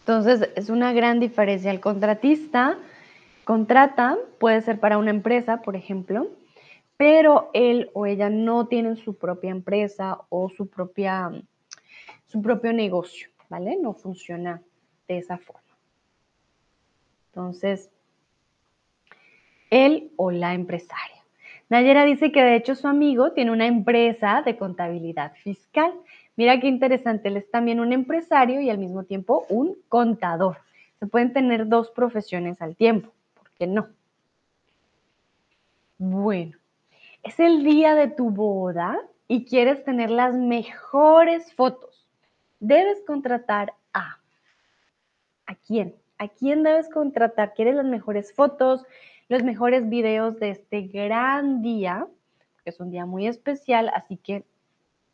Entonces, 0.00 0.50
es 0.56 0.68
una 0.68 0.92
gran 0.92 1.20
diferencia. 1.20 1.70
El 1.70 1.80
contratista 1.80 2.76
contrata, 3.44 4.18
puede 4.38 4.60
ser 4.60 4.78
para 4.78 4.98
una 4.98 5.10
empresa, 5.10 5.62
por 5.62 5.74
ejemplo, 5.74 6.28
pero 6.96 7.50
él 7.52 7.90
o 7.92 8.06
ella 8.06 8.30
no 8.30 8.68
tienen 8.68 8.96
su 8.96 9.16
propia 9.16 9.50
empresa 9.50 10.20
o 10.28 10.48
su, 10.48 10.68
propia, 10.68 11.30
su 12.26 12.40
propio 12.40 12.72
negocio, 12.72 13.28
¿vale? 13.48 13.76
No 13.76 13.94
funciona 13.94 14.62
de 15.06 15.18
esa 15.18 15.38
forma. 15.38 15.62
Entonces, 17.28 17.90
él 19.70 20.10
o 20.16 20.30
la 20.30 20.54
empresaria. 20.54 21.16
Nayera 21.68 22.04
dice 22.04 22.30
que 22.30 22.42
de 22.42 22.56
hecho 22.56 22.74
su 22.74 22.86
amigo 22.86 23.32
tiene 23.32 23.50
una 23.50 23.66
empresa 23.66 24.42
de 24.44 24.56
contabilidad 24.56 25.34
fiscal. 25.34 25.92
Mira 26.36 26.60
qué 26.60 26.68
interesante, 26.68 27.28
él 27.28 27.36
es 27.36 27.50
también 27.50 27.80
un 27.80 27.92
empresario 27.92 28.60
y 28.60 28.70
al 28.70 28.78
mismo 28.78 29.02
tiempo 29.02 29.44
un 29.48 29.76
contador. 29.88 30.58
Se 31.00 31.06
pueden 31.06 31.32
tener 31.32 31.68
dos 31.68 31.90
profesiones 31.90 32.62
al 32.62 32.76
tiempo, 32.76 33.12
¿por 33.34 33.50
qué 33.50 33.66
no? 33.66 33.88
Bueno, 35.98 36.56
es 37.26 37.40
el 37.40 37.64
día 37.64 37.94
de 37.96 38.06
tu 38.06 38.30
boda 38.30 38.98
y 39.26 39.46
quieres 39.46 39.82
tener 39.82 40.10
las 40.10 40.34
mejores 40.34 41.52
fotos. 41.54 42.06
Debes 42.60 43.02
contratar 43.04 43.74
a... 43.92 44.18
¿A 45.46 45.54
quién? 45.56 45.96
¿A 46.18 46.28
quién 46.28 46.62
debes 46.62 46.88
contratar? 46.88 47.54
¿Quieres 47.54 47.74
las 47.74 47.84
mejores 47.84 48.32
fotos, 48.32 48.84
los 49.28 49.42
mejores 49.42 49.88
videos 49.88 50.38
de 50.38 50.50
este 50.50 50.82
gran 50.82 51.62
día? 51.62 52.06
Porque 52.54 52.70
es 52.70 52.78
un 52.78 52.90
día 52.90 53.06
muy 53.06 53.26
especial, 53.26 53.90
así 53.92 54.16
que 54.16 54.44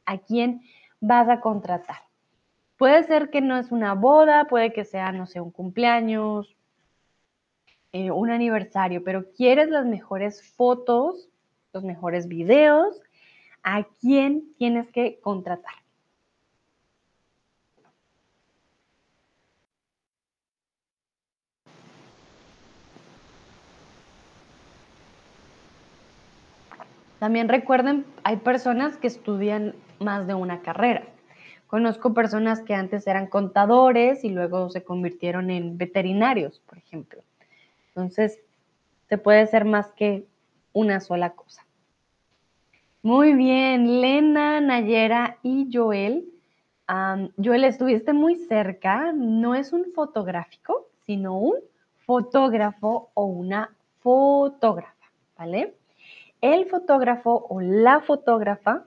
¿a 0.05 0.19
quién 0.19 0.63
vas 1.01 1.29
a 1.29 1.41
contratar. 1.41 2.03
Puede 2.77 3.05
ser 3.05 3.31
que 3.31 3.41
no 3.41 3.57
es 3.59 3.73
una 3.73 3.95
boda, 3.95 4.45
puede 4.45 4.73
que 4.73 4.85
sea, 4.85 5.13
no 5.13 5.27
sé, 5.27 5.41
un 5.41 5.51
cumpleaños, 5.51 6.57
eh, 7.93 8.11
un 8.11 8.31
aniversario, 8.31 9.03
pero 9.03 9.33
quieres 9.33 9.69
las 9.69 9.87
mejores 9.87 10.43
fotos, 10.53 11.29
los 11.73 11.85
mejores 11.85 12.29
videos, 12.29 13.01
¿a 13.63 13.85
quién 14.01 14.53
tienes 14.59 14.91
que 14.91 15.19
contratar? 15.21 15.75
También 27.19 27.49
recuerden, 27.49 28.05
hay 28.25 28.39
personas 28.39 28.97
que 28.97 29.07
estudian 29.07 29.77
más 30.01 30.27
de 30.27 30.35
una 30.35 30.61
carrera. 30.61 31.05
Conozco 31.69 32.13
personas 32.13 32.61
que 32.61 32.75
antes 32.75 33.07
eran 33.07 33.29
contadores 33.29 34.25
y 34.25 34.29
luego 34.29 34.69
se 34.71 34.83
convirtieron 34.83 35.49
en 35.49 35.79
veterinarios, 35.79 36.61
por 36.67 36.79
ejemplo. 36.79 37.23
Entonces, 37.89 38.41
se 39.09 39.19
puede 39.19 39.47
ser 39.47 39.65
más 39.65 39.93
que 39.93 40.27
una 40.73 41.01
sola 41.01 41.31
cosa. 41.31 41.67
Muy 43.03 43.35
bien, 43.35 44.01
Lena, 44.01 44.61
Nayera 44.61 45.39
y 45.43 45.69
Joel. 45.73 46.29
Joel, 47.43 47.65
estuviste 47.65 48.13
muy 48.13 48.37
cerca. 48.37 49.13
No 49.13 49.55
es 49.55 49.73
un 49.73 49.87
fotográfico, 49.95 50.89
sino 51.07 51.37
un 51.37 51.57
fotógrafo 52.07 53.11
o 53.15 53.25
una 53.25 53.75
fotógrafa, 54.01 55.11
¿vale? 55.39 55.75
El 56.41 56.67
fotógrafo 56.67 57.47
o 57.49 57.61
la 57.61 58.01
fotógrafa 58.01 58.85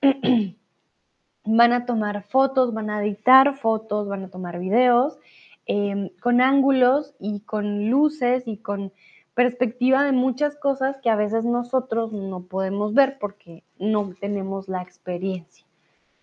van 1.44 1.72
a 1.72 1.86
tomar 1.86 2.22
fotos, 2.24 2.72
van 2.72 2.90
a 2.90 3.02
editar 3.02 3.56
fotos, 3.56 4.08
van 4.08 4.24
a 4.24 4.28
tomar 4.28 4.58
videos 4.58 5.18
em, 5.66 6.10
con 6.20 6.40
ángulos 6.40 7.14
y 7.18 7.40
con 7.40 7.90
luces 7.90 8.44
y 8.46 8.58
con 8.58 8.92
perspectiva 9.34 10.04
de 10.04 10.12
muchas 10.12 10.56
cosas 10.56 10.98
que 11.00 11.10
a 11.10 11.16
veces 11.16 11.44
nosotros 11.44 12.12
no 12.12 12.42
podemos 12.42 12.94
ver 12.94 13.18
porque 13.18 13.62
no 13.78 14.14
tenemos 14.20 14.68
la 14.68 14.82
experiencia. 14.82 15.66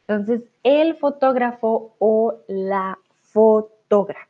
Entonces, 0.07 0.49
el 0.63 0.95
fotógrafo 0.95 1.95
o 1.99 2.37
la 2.47 2.99
fotógrafa. 3.21 4.25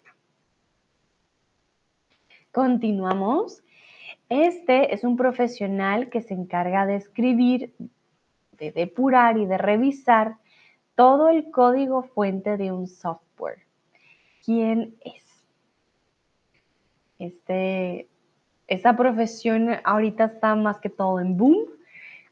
Continuamos. 2.51 3.63
Este 4.29 4.93
es 4.93 5.03
un 5.03 5.17
profesional 5.17 6.09
que 6.09 6.21
se 6.21 6.33
encarga 6.33 6.85
de 6.85 6.95
escribir 6.95 7.73
de 8.59 8.71
depurar 8.71 9.37
y 9.37 9.45
de 9.45 9.57
revisar 9.57 10.35
todo 10.95 11.29
el 11.29 11.49
código 11.49 12.03
fuente 12.03 12.57
de 12.57 12.71
un 12.71 12.87
software. 12.87 13.63
¿Quién 14.43 14.95
es? 15.03 15.25
Este, 17.17 18.07
esta 18.69 18.95
profesión 18.95 19.69
ahorita 19.84 20.25
está 20.25 20.55
más 20.55 20.77
que 20.79 20.89
todo 20.89 21.19
en 21.19 21.38
boom. 21.38 21.65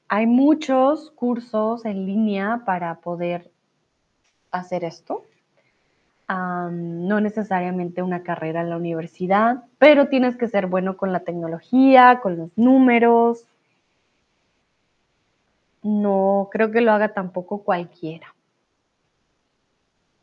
Hay 0.08 0.28
muchos 0.28 1.12
cursos 1.12 1.84
en 1.84 2.06
línea 2.06 2.62
para 2.63 2.95
poder 3.00 3.52
hacer 4.52 4.84
esto. 4.84 5.23
no 6.30 7.21
necesariamente 7.21 8.04
una 8.04 8.21
carrera 8.21 8.62
en 8.62 8.69
la 8.69 8.78
universidad, 8.78 9.63
pero 9.80 10.10
tienes 10.10 10.36
que 10.38 10.47
ser 10.47 10.67
bueno 10.67 10.95
con 10.97 11.12
la 11.12 11.21
tecnología, 11.21 12.19
con 12.21 12.38
los 12.38 12.50
números, 12.58 13.47
no 15.82 16.50
creo 16.52 16.69
que 16.71 16.82
lo 16.82 16.91
haga 16.91 17.13
tampoco 17.13 17.63
cualquiera. 17.63 18.36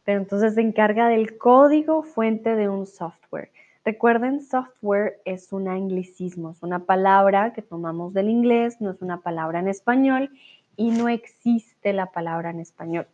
Pero 0.05 0.21
entonces 0.21 0.55
se 0.55 0.61
encarga 0.61 1.09
del 1.09 1.39
código 1.39 2.03
fuente 2.03 2.55
de 2.55 2.69
un 2.69 2.87
software. 2.87 3.51
Recuerden, 3.85 4.41
software 4.41 5.21
es 5.27 5.53
un 5.53 5.69
anglicismo, 5.69 6.51
es 6.51 6.63
una 6.63 6.87
palabra 6.87 7.53
que 7.53 7.61
tomamos 7.61 8.15
del 8.15 8.31
inglés, 8.31 8.81
no 8.81 8.91
es 8.91 9.03
una 9.03 9.21
palabra 9.21 9.61
en 9.61 9.69
español 9.69 10.31
y 10.77 10.91
no 10.91 11.11
existe 11.11 11.93
la 11.93 12.07
palabra 12.11 12.51
en 12.51 12.61
español. 12.61 13.07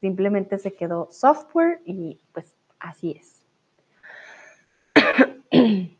Simplemente 0.00 0.58
se 0.58 0.72
quedó 0.72 1.08
software 1.12 1.80
y 1.84 2.18
pues 2.32 2.52
así 2.80 3.20
es. 3.20 3.38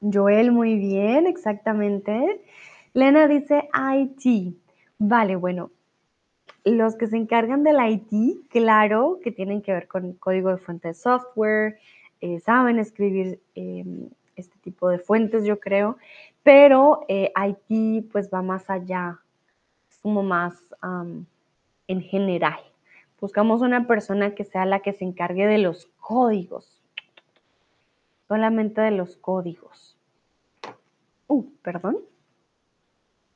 Joel, 0.00 0.52
muy 0.52 0.76
bien, 0.76 1.26
exactamente. 1.26 2.42
Lena 2.92 3.28
dice 3.28 3.68
IT. 3.94 4.56
Vale, 4.98 5.36
bueno, 5.36 5.70
los 6.64 6.96
que 6.96 7.06
se 7.06 7.16
encargan 7.16 7.62
del 7.62 7.78
IT, 7.80 8.48
claro 8.50 9.20
que 9.22 9.32
tienen 9.32 9.62
que 9.62 9.72
ver 9.72 9.88
con 9.88 10.12
código 10.14 10.50
de 10.50 10.58
fuente 10.58 10.88
de 10.88 10.94
software, 10.94 11.78
eh, 12.20 12.40
saben 12.40 12.78
escribir 12.78 13.40
em, 13.54 14.08
este 14.36 14.58
tipo 14.58 14.88
de 14.88 14.98
fuentes, 14.98 15.44
yo 15.44 15.60
creo, 15.60 15.96
pero 16.42 17.04
eh, 17.08 17.32
IT 17.36 18.10
pues 18.10 18.30
va 18.32 18.42
más 18.42 18.68
allá, 18.70 19.20
es 19.90 19.98
como 19.98 20.22
más 20.22 20.54
en 21.88 22.02
general. 22.02 22.60
Buscamos 23.20 23.62
una 23.62 23.86
persona 23.88 24.34
que 24.34 24.44
sea 24.44 24.64
la 24.64 24.80
que 24.80 24.92
se 24.92 25.04
encargue 25.04 25.46
de 25.46 25.58
los 25.58 25.86
códigos, 25.98 26.80
solamente 28.28 28.80
de 28.80 28.92
los 28.92 29.16
códigos. 29.16 29.96
Uh, 31.26 31.44
perdón. 31.62 31.98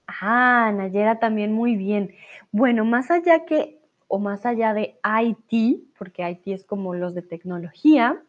Ah, 0.07 0.73
Nayera 0.75 1.19
también 1.19 1.53
muy 1.53 1.77
bien. 1.77 2.15
Bueno, 2.53 2.85
más 2.85 3.11
allá 3.11 3.45
que, 3.45 3.81
o 4.07 4.19
más 4.19 4.47
allá 4.47 4.73
de 4.73 4.99
IT, 5.05 5.85
porque 5.99 6.29
IT 6.29 6.47
es 6.47 6.65
como 6.65 6.95
los 6.95 7.15
de 7.15 7.23
tecnología, 7.23 8.23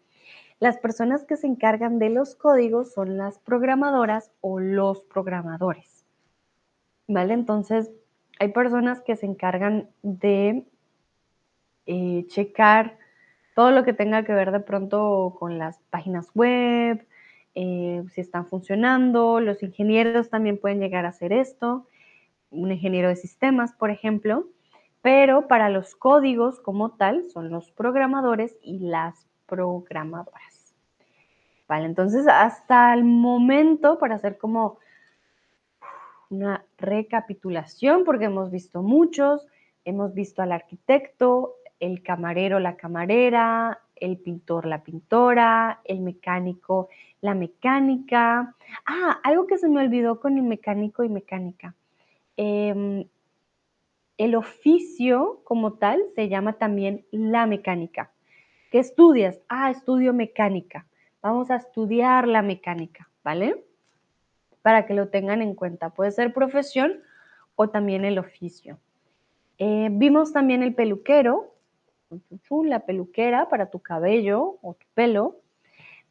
Las 0.63 0.77
personas 0.77 1.25
que 1.25 1.35
se 1.35 1.45
encargan 1.45 1.99
de 1.99 2.09
los 2.09 2.35
códigos 2.35 2.93
son 2.93 3.17
las 3.17 3.37
programadoras 3.37 4.31
o 4.39 4.61
los 4.61 5.03
programadores. 5.03 6.05
¿Vale? 7.05 7.33
Entonces, 7.33 7.91
hay 8.39 8.47
personas 8.53 9.01
que 9.01 9.17
se 9.17 9.25
encargan 9.25 9.89
de 10.03 10.65
eh, 11.85 12.25
checar 12.29 12.97
todo 13.55 13.71
lo 13.71 13.83
que 13.83 13.91
tenga 13.91 14.23
que 14.23 14.31
ver 14.31 14.53
de 14.53 14.61
pronto 14.61 15.35
con 15.37 15.57
las 15.57 15.81
páginas 15.89 16.29
web, 16.33 17.05
eh, 17.55 18.01
si 18.13 18.21
están 18.21 18.47
funcionando. 18.47 19.41
Los 19.41 19.63
ingenieros 19.63 20.29
también 20.29 20.57
pueden 20.57 20.79
llegar 20.79 21.05
a 21.05 21.09
hacer 21.09 21.33
esto, 21.33 21.89
un 22.51 22.71
ingeniero 22.71 23.09
de 23.09 23.17
sistemas, 23.17 23.73
por 23.73 23.91
ejemplo, 23.91 24.47
pero 25.01 25.49
para 25.49 25.67
los 25.67 25.93
códigos 25.93 26.61
como 26.61 26.91
tal 26.91 27.29
son 27.31 27.49
los 27.49 27.69
programadores 27.71 28.55
y 28.61 28.79
las 28.79 29.27
programadoras. 29.45 30.52
Vale, 31.67 31.85
entonces 31.85 32.27
hasta 32.27 32.93
el 32.93 33.03
momento, 33.03 33.97
para 33.97 34.15
hacer 34.15 34.37
como 34.37 34.79
una 36.29 36.65
recapitulación, 36.77 38.03
porque 38.03 38.25
hemos 38.25 38.51
visto 38.51 38.81
muchos, 38.81 39.45
hemos 39.85 40.13
visto 40.13 40.41
al 40.41 40.51
arquitecto, 40.51 41.55
el 41.79 42.01
camarero, 42.01 42.59
la 42.59 42.75
camarera, 42.75 43.79
el 43.95 44.17
pintor, 44.17 44.65
la 44.65 44.83
pintora, 44.83 45.81
el 45.85 46.01
mecánico, 46.01 46.89
la 47.21 47.33
mecánica. 47.33 48.55
Ah, 48.85 49.19
algo 49.23 49.47
que 49.47 49.57
se 49.57 49.69
me 49.69 49.81
olvidó 49.81 50.19
con 50.19 50.37
el 50.37 50.43
mecánico 50.43 51.03
y 51.03 51.09
mecánica. 51.09 51.75
Em, 52.35 53.05
el 54.17 54.35
oficio 54.35 55.41
como 55.43 55.73
tal 55.73 56.01
se 56.15 56.29
llama 56.29 56.53
también 56.53 57.05
la 57.11 57.45
mecánica. 57.45 58.11
¿Qué 58.71 58.79
estudias? 58.79 59.39
Ah, 59.49 59.71
estudio 59.71 60.13
mecánica. 60.13 60.85
Vamos 61.23 61.49
a 61.51 61.55
estudiar 61.55 62.27
la 62.27 62.41
mecánica, 62.41 63.09
¿vale? 63.23 63.63
Para 64.61 64.85
que 64.85 64.93
lo 64.93 65.07
tengan 65.07 65.41
en 65.41 65.55
cuenta. 65.55 65.91
Puede 65.91 66.11
ser 66.11 66.33
profesión 66.33 66.99
o 67.55 67.69
también 67.69 68.03
el 68.03 68.19
oficio. 68.19 68.77
Eh, 69.57 69.87
vimos 69.89 70.33
también 70.33 70.63
el 70.63 70.75
peluquero, 70.75 71.53
la 72.65 72.81
peluquera 72.81 73.47
para 73.47 73.69
tu 73.69 73.79
cabello 73.79 74.57
o 74.61 74.73
tu 74.73 74.85
pelo. 74.93 75.37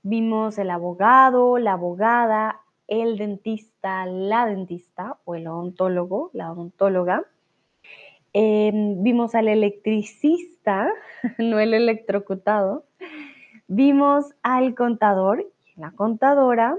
Vimos 0.02 0.56
el 0.56 0.70
abogado, 0.70 1.58
la 1.58 1.74
abogada, 1.74 2.60
el 2.88 3.18
dentista, 3.18 4.06
la 4.06 4.46
dentista 4.46 5.18
o 5.26 5.34
el 5.34 5.46
odontólogo, 5.46 6.30
la 6.32 6.50
odontóloga. 6.50 7.24
Em, 8.32 9.02
vimos 9.02 9.34
al 9.34 9.48
electricista, 9.48 10.90
no 11.38 11.60
el 11.60 11.74
electrocutado. 11.74 12.86
Vimos 13.74 14.34
al 14.42 14.74
contador 14.74 15.40
y 15.40 15.80
la 15.80 15.92
contadora, 15.92 16.76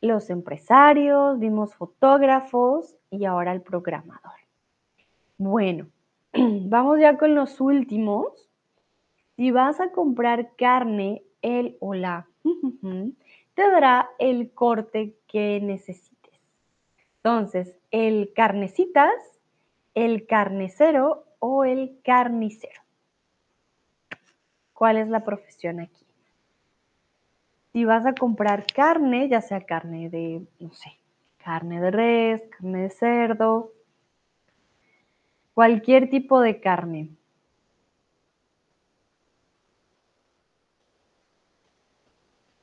los 0.00 0.30
empresarios, 0.30 1.38
vimos 1.38 1.74
fotógrafos 1.74 2.94
y 3.10 3.24
ahora 3.24 3.52
el 3.52 3.62
programador. 3.62 4.32
Bueno, 5.36 5.88
Vamos 6.68 7.00
ya 7.00 7.16
con 7.16 7.34
los 7.34 7.60
últimos. 7.60 8.48
Si 9.36 9.50
vas 9.50 9.80
a 9.80 9.92
comprar 9.92 10.54
carne, 10.56 11.22
el 11.42 11.76
o 11.80 11.94
la 11.94 12.26
te 13.54 13.70
dará 13.70 14.10
el 14.18 14.50
corte 14.52 15.16
que 15.26 15.60
necesites. 15.60 16.40
Entonces, 17.16 17.76
el 17.90 18.32
carnecitas, 18.34 19.14
el 19.94 20.26
carnicero 20.26 21.24
o 21.38 21.64
el 21.64 21.98
carnicero. 22.04 22.80
¿Cuál 24.78 24.96
es 24.98 25.08
la 25.08 25.24
profesión 25.24 25.80
aquí? 25.80 26.06
Si 27.72 27.84
vas 27.84 28.06
a 28.06 28.14
comprar 28.14 28.64
carne, 28.64 29.28
ya 29.28 29.40
sea 29.40 29.62
carne 29.62 30.08
de, 30.08 30.46
no 30.60 30.70
sé, 30.72 30.92
carne 31.42 31.80
de 31.80 31.90
res, 31.90 32.42
carne 32.48 32.82
de 32.82 32.90
cerdo, 32.90 33.72
cualquier 35.52 36.08
tipo 36.10 36.40
de 36.40 36.60
carne. 36.60 37.08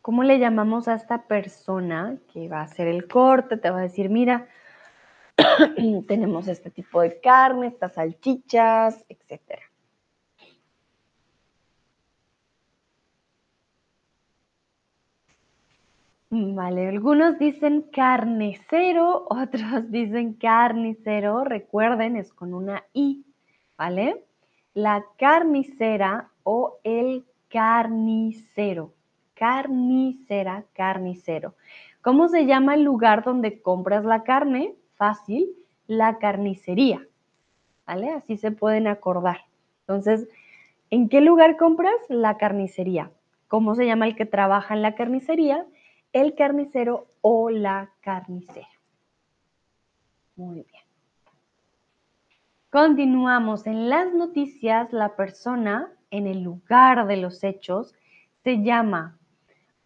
¿Cómo 0.01 0.23
le 0.23 0.39
llamamos 0.39 0.87
a 0.87 0.93
esta 0.93 1.23
persona 1.23 2.17
que 2.31 2.47
va 2.47 2.61
a 2.61 2.63
hacer 2.63 2.87
el 2.87 3.09
corte? 3.09 3.57
Te 3.57 3.69
va 3.69 3.79
a 3.79 3.89
decir, 3.89 4.09
mira, 4.09 4.47
tenemos 6.07 6.47
este 6.47 6.69
tipo 6.69 7.01
de 7.01 7.19
carne, 7.19 7.67
estas 7.67 7.95
salchichas, 7.95 9.03
etcétera. 9.09 9.63
Vale, 16.37 16.89
algunos 16.89 17.39
dicen 17.39 17.83
carnicero, 17.93 19.25
otros 19.29 19.89
dicen 19.89 20.33
carnicero. 20.33 21.45
Recuerden, 21.45 22.17
es 22.17 22.33
con 22.33 22.53
una 22.53 22.83
I, 22.91 23.23
¿vale? 23.77 24.25
La 24.73 25.05
carnicera 25.17 26.31
o 26.43 26.79
el 26.83 27.25
carnicero. 27.49 28.93
Carnicera, 29.33 30.65
carnicero. 30.73 31.55
¿Cómo 32.01 32.27
se 32.27 32.45
llama 32.45 32.75
el 32.75 32.83
lugar 32.83 33.23
donde 33.23 33.61
compras 33.61 34.03
la 34.03 34.23
carne? 34.23 34.75
Fácil, 34.95 35.55
la 35.87 36.17
carnicería. 36.17 37.07
¿Vale? 37.87 38.09
Así 38.09 38.35
se 38.35 38.51
pueden 38.51 38.87
acordar. 38.87 39.45
Entonces, 39.87 40.27
¿en 40.89 41.07
qué 41.07 41.21
lugar 41.21 41.55
compras? 41.55 41.95
La 42.09 42.35
carnicería. 42.35 43.09
¿Cómo 43.47 43.75
se 43.75 43.85
llama 43.85 44.05
el 44.05 44.17
que 44.17 44.25
trabaja 44.25 44.73
en 44.73 44.81
la 44.81 44.95
carnicería? 44.95 45.65
El 46.15 46.33
carnicero 46.33 47.07
o 47.19 47.49
la 47.49 47.91
carnicera. 47.99 48.69
Muy 50.37 50.63
bien. 50.63 50.83
Continuamos. 52.69 53.67
En 53.67 53.89
las 53.89 54.13
noticias, 54.13 54.93
la 54.93 55.17
persona 55.17 55.91
en 56.11 56.27
el 56.27 56.41
lugar 56.41 57.05
de 57.07 57.17
los 57.17 57.43
hechos 57.43 57.93
se 58.45 58.63
llama 58.63 59.17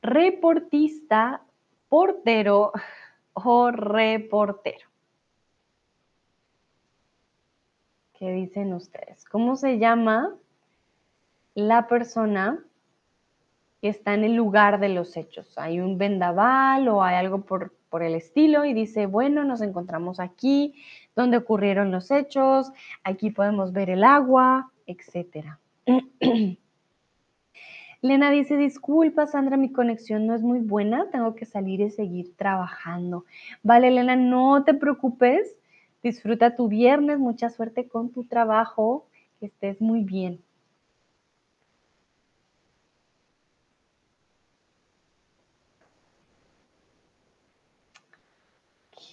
reportista, 0.04 1.42
portero 1.88 2.74
o 3.34 3.72
reportero. 3.72 4.88
¿Qué 8.14 8.32
dicen 8.34 8.74
ustedes? 8.74 9.26
¿Cómo 9.26 9.56
se 9.56 9.80
llama 9.80 10.36
la 11.56 11.88
persona 11.88 12.64
que 13.82 13.90
está 13.90 14.14
en 14.14 14.24
el 14.24 14.36
lugar 14.36 14.80
de 14.80 14.90
los 14.90 15.16
hechos. 15.18 15.58
Hay 15.58 15.80
un 15.80 15.98
vendaval 15.98 16.88
o 16.88 17.04
hay 17.04 17.16
algo 17.16 17.42
por, 17.42 17.74
por 17.90 18.04
el 18.04 18.16
estilo 18.16 18.66
y 18.66 18.74
dice, 18.74 19.06
bueno, 19.06 19.44
nos 19.44 19.62
encontramos 19.62 20.20
aquí, 20.20 20.76
donde 21.16 21.38
ocurrieron 21.38 21.92
los 21.92 22.12
hechos, 22.12 22.72
aquí 23.04 23.32
podemos 23.32 23.74
ver 23.74 23.90
el 23.90 24.04
agua, 24.04 24.72
etc. 24.86 25.58
Lena 28.02 28.32
dice, 28.32 28.56
disculpa 28.56 29.28
Sandra, 29.28 29.58
mi 29.58 29.74
conexión 29.74 30.26
no 30.26 30.34
es 30.34 30.42
muy 30.42 30.60
buena, 30.60 31.10
tengo 31.12 31.36
que 31.36 31.46
salir 31.46 31.82
y 31.82 31.90
seguir 31.90 32.34
trabajando. 32.38 33.26
Vale, 33.62 33.92
Lena, 33.92 34.16
no 34.16 34.64
te 34.64 34.74
preocupes, 34.74 35.58
disfruta 36.02 36.56
tu 36.56 36.70
viernes, 36.70 37.20
mucha 37.20 37.50
suerte 37.50 37.90
con 37.90 38.12
tu 38.12 38.24
trabajo, 38.24 39.08
que 39.40 39.48
estés 39.48 39.82
muy 39.82 40.04
bien. 40.04 40.42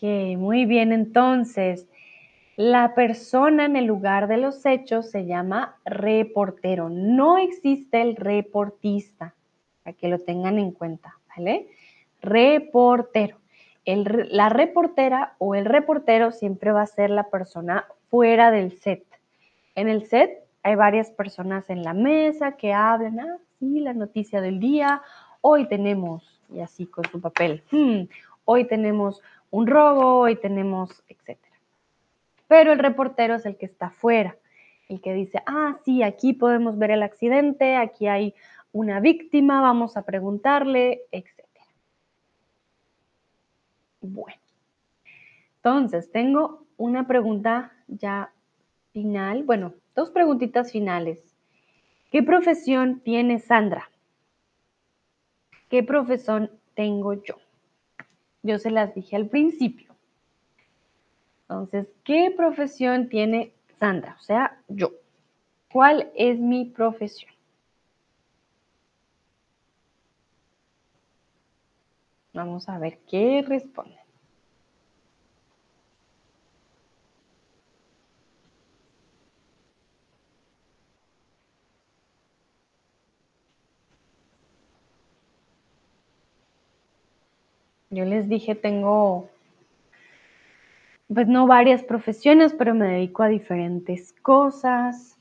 Muy 0.03 0.64
bien. 0.66 0.92
Entonces, 0.92 1.86
la 2.57 2.94
persona 2.94 3.66
en 3.66 3.76
el 3.76 3.84
lugar 3.84 4.28
de 4.28 4.38
los 4.38 4.64
hechos 4.66 5.11
se 5.11 5.26
llama 5.26 5.76
reportero. 5.84 6.88
No 6.88 7.38
existe 7.38 8.01
el 8.01 8.16
reportista, 8.16 9.34
para 9.82 9.97
que 9.97 10.09
lo 10.09 10.18
tengan 10.18 10.59
en 10.59 10.72
cuenta, 10.72 11.18
¿vale? 11.36 11.68
Reportero. 12.20 13.38
la 13.84 14.49
reportera 14.49 15.34
o 15.38 15.55
el 15.55 15.64
reportero 15.64 16.32
siempre 16.32 16.72
va 16.72 16.82
a 16.82 16.86
ser 16.86 17.11
la 17.11 17.30
persona 17.30 17.86
fuera 18.11 18.51
del 18.51 18.72
set. 18.72 19.05
En 19.74 19.88
el 19.88 20.07
set 20.07 20.47
hay 20.62 20.74
varias 20.74 21.11
personas 21.11 21.70
en 21.70 21.84
la 21.84 21.94
mesa 21.94 22.57
que 22.57 22.72
hablan, 22.72 23.20
ah, 23.20 23.38
sí, 23.61 23.78
la 23.78 23.92
noticia 23.92 24.40
del 24.40 24.59
día, 24.59 25.03
hoy 25.40 25.68
tenemos, 25.68 26.40
y 26.53 26.61
así 26.61 26.86
con 26.86 27.05
su 27.05 27.20
papel, 27.20 27.62
hmm, 27.70 28.09
hoy 28.44 28.64
tenemos 28.64 29.22
un 29.51 29.66
robo 29.66 30.28
y 30.28 30.36
tenemos, 30.36 31.03
etcétera. 31.09 31.57
Pero 32.49 32.72
el 32.72 32.78
reportero 32.78 33.34
es 33.34 33.47
el 33.47 33.57
que 33.57 33.66
está 33.66 33.86
afuera, 33.86 34.36
el 34.88 35.01
que 35.01 35.12
dice, 35.14 35.42
ah, 35.47 35.78
sí, 35.84 36.03
aquí 36.03 36.32
podemos 36.32 36.78
ver 36.78 36.92
el 36.92 37.03
accidente, 37.03 37.76
aquí 37.76 38.07
hay 38.07 38.34
una 38.72 39.01
víctima, 39.01 39.61
vamos 39.61 39.97
a 39.97 40.03
preguntarle, 40.03 41.03
etcétera. 41.11 41.64
Bueno, 44.01 44.40
entonces 45.57 46.11
tengo 46.12 46.64
una 46.76 47.07
pregunta 47.07 47.72
ya 47.88 48.32
final, 48.92 49.42
bueno, 49.42 49.74
dos 49.94 50.11
preguntitas 50.11 50.70
finales. 50.70 51.36
¿Qué 52.12 52.22
profesión 52.22 53.01
tiene 53.01 53.40
Sandra? 53.40 53.90
¿Qué 55.68 55.82
profesión 55.82 56.51
tengo 56.74 57.14
yo? 57.14 57.36
Yo 58.47 58.59
se 58.59 58.70
las 58.70 58.94
dije 58.94 59.16
al 59.16 59.26
principio. 59.26 59.94
Entonces, 61.42 61.88
¿qué 62.05 62.32
profesión 62.36 63.09
tiene 63.09 63.53
Sandra? 63.80 64.16
O 64.20 64.22
sea, 64.22 64.61
yo. 64.68 64.92
¿Cuál 65.72 66.11
es 66.14 66.38
mi 66.38 66.66
profesión? 66.66 67.32
Vamos 72.32 72.68
a 72.68 72.78
ver 72.78 72.99
qué 73.11 73.44
responde. 73.47 74.06
Yo 87.91 88.05
les 88.05 88.28
dije, 88.28 88.55
tengo, 88.55 89.28
pues 91.12 91.28
no 91.28 91.47
varias 91.47 91.84
profesiones, 91.84 92.53
pero 92.53 92.74
me 92.74 92.89
dedico 92.89 93.22
a 93.22 93.28
diferentes 93.28 94.12
cosas. 94.22 95.16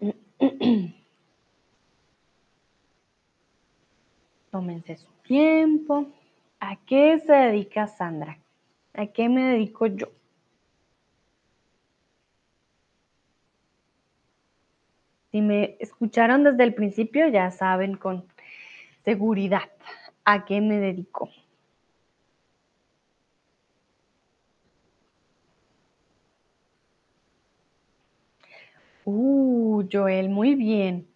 Tómense 4.50 4.96
su 4.96 5.08
tiempo. 5.26 6.06
¿A 6.60 6.76
qué 6.86 7.18
se 7.18 7.32
dedica 7.32 7.86
Sandra? 7.88 8.38
¿A 8.94 9.06
qué 9.06 9.28
me 9.28 9.42
dedico 9.42 9.86
yo? 9.86 10.17
Si 15.38 15.42
me 15.42 15.76
escucharon 15.78 16.42
desde 16.42 16.64
el 16.64 16.74
principio, 16.74 17.28
ya 17.28 17.52
saben 17.52 17.96
con 17.96 18.26
seguridad 19.04 19.70
a 20.24 20.44
qué 20.44 20.60
me 20.60 20.80
dedico. 20.80 21.30
Uh, 29.04 29.84
Joel, 29.88 30.28
muy 30.28 30.56
bien. 30.56 31.06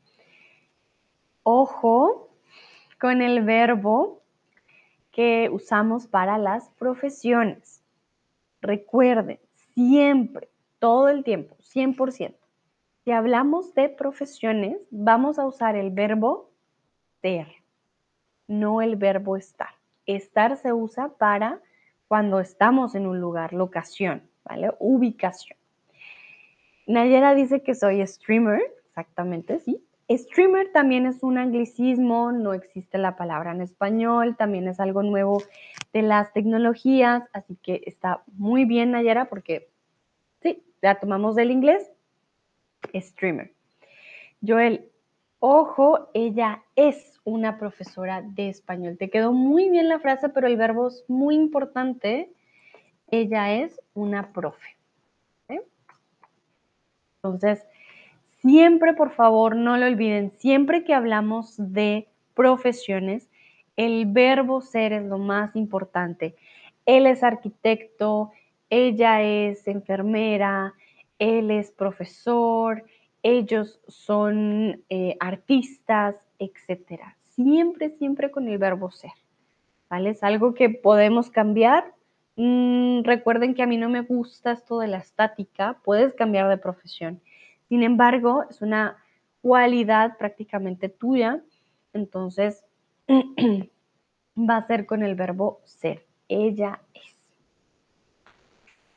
Ojo 1.42 2.30
con 3.00 3.22
el 3.22 3.42
verbo 3.42 4.22
que 5.10 5.50
usamos 5.50 6.06
para 6.06 6.38
las 6.38 6.70
profesiones. 6.78 7.82
Recuerden, 8.60 9.40
siempre, 9.74 10.48
todo 10.78 11.08
el 11.08 11.24
tiempo, 11.24 11.56
100%. 11.58 12.41
Si 13.04 13.10
hablamos 13.10 13.74
de 13.74 13.88
profesiones, 13.88 14.78
vamos 14.92 15.40
a 15.40 15.46
usar 15.46 15.74
el 15.74 15.90
verbo 15.90 16.50
ser, 17.20 17.48
no 18.46 18.80
el 18.80 18.94
verbo 18.94 19.36
estar. 19.36 19.70
Estar 20.06 20.56
se 20.56 20.72
usa 20.72 21.08
para 21.18 21.60
cuando 22.06 22.38
estamos 22.38 22.94
en 22.94 23.08
un 23.08 23.20
lugar, 23.20 23.54
locación, 23.54 24.22
¿vale? 24.44 24.70
Ubicación. 24.78 25.58
Nayera 26.86 27.34
dice 27.34 27.62
que 27.62 27.74
soy 27.74 28.06
streamer, 28.06 28.62
exactamente, 28.86 29.58
sí. 29.58 29.84
Streamer 30.08 30.70
también 30.72 31.06
es 31.06 31.24
un 31.24 31.38
anglicismo, 31.38 32.30
no 32.30 32.52
existe 32.52 32.98
la 32.98 33.16
palabra 33.16 33.50
en 33.50 33.62
español, 33.62 34.36
también 34.36 34.68
es 34.68 34.78
algo 34.78 35.02
nuevo 35.02 35.42
de 35.92 36.02
las 36.02 36.32
tecnologías, 36.32 37.24
así 37.32 37.56
que 37.62 37.82
está 37.86 38.22
muy 38.36 38.64
bien 38.64 38.92
Nayera 38.92 39.24
porque 39.24 39.70
sí, 40.40 40.62
la 40.82 41.00
tomamos 41.00 41.34
del 41.34 41.50
inglés 41.50 41.91
streamer. 42.94 43.52
Joel, 44.46 44.88
ojo, 45.38 46.10
ella 46.14 46.62
es 46.76 47.20
una 47.24 47.58
profesora 47.58 48.22
de 48.22 48.48
español. 48.48 48.96
Te 48.98 49.10
quedó 49.10 49.32
muy 49.32 49.70
bien 49.70 49.88
la 49.88 50.00
frase, 50.00 50.28
pero 50.28 50.46
el 50.46 50.56
verbo 50.56 50.88
es 50.88 51.04
muy 51.08 51.34
importante. 51.34 52.30
Ella 53.10 53.52
es 53.52 53.80
una 53.94 54.32
profe. 54.32 54.76
Entonces, 57.22 57.64
siempre, 58.40 58.94
por 58.94 59.12
favor, 59.12 59.54
no 59.54 59.76
lo 59.76 59.86
olviden, 59.86 60.32
siempre 60.38 60.82
que 60.82 60.92
hablamos 60.92 61.54
de 61.56 62.08
profesiones, 62.34 63.28
el 63.76 64.06
verbo 64.06 64.60
ser 64.60 64.92
es 64.92 65.04
lo 65.04 65.18
más 65.18 65.54
importante. 65.54 66.34
Él 66.84 67.06
es 67.06 67.22
arquitecto, 67.22 68.32
ella 68.70 69.22
es 69.22 69.68
enfermera, 69.68 70.74
él 71.22 71.52
es 71.52 71.70
profesor, 71.70 72.84
ellos 73.22 73.80
son 73.86 74.82
eh, 74.88 75.16
artistas, 75.20 76.16
etcétera. 76.40 77.16
Siempre, 77.22 77.90
siempre 77.90 78.32
con 78.32 78.48
el 78.48 78.58
verbo 78.58 78.90
ser. 78.90 79.12
¿Vale? 79.88 80.10
Es 80.10 80.24
algo 80.24 80.52
que 80.52 80.68
podemos 80.68 81.30
cambiar. 81.30 81.94
Mm, 82.34 83.04
recuerden 83.04 83.54
que 83.54 83.62
a 83.62 83.68
mí 83.68 83.76
no 83.76 83.88
me 83.88 84.00
gusta 84.00 84.50
esto 84.50 84.80
de 84.80 84.88
la 84.88 84.98
estática. 84.98 85.78
Puedes 85.84 86.12
cambiar 86.14 86.48
de 86.48 86.56
profesión. 86.56 87.20
Sin 87.68 87.84
embargo, 87.84 88.44
es 88.50 88.60
una 88.60 88.96
cualidad 89.42 90.18
prácticamente 90.18 90.88
tuya. 90.88 91.40
Entonces, 91.92 92.64
va 93.08 94.56
a 94.56 94.66
ser 94.66 94.86
con 94.86 95.04
el 95.04 95.14
verbo 95.14 95.60
ser. 95.66 96.04
Ella 96.28 96.80
es. 96.94 97.16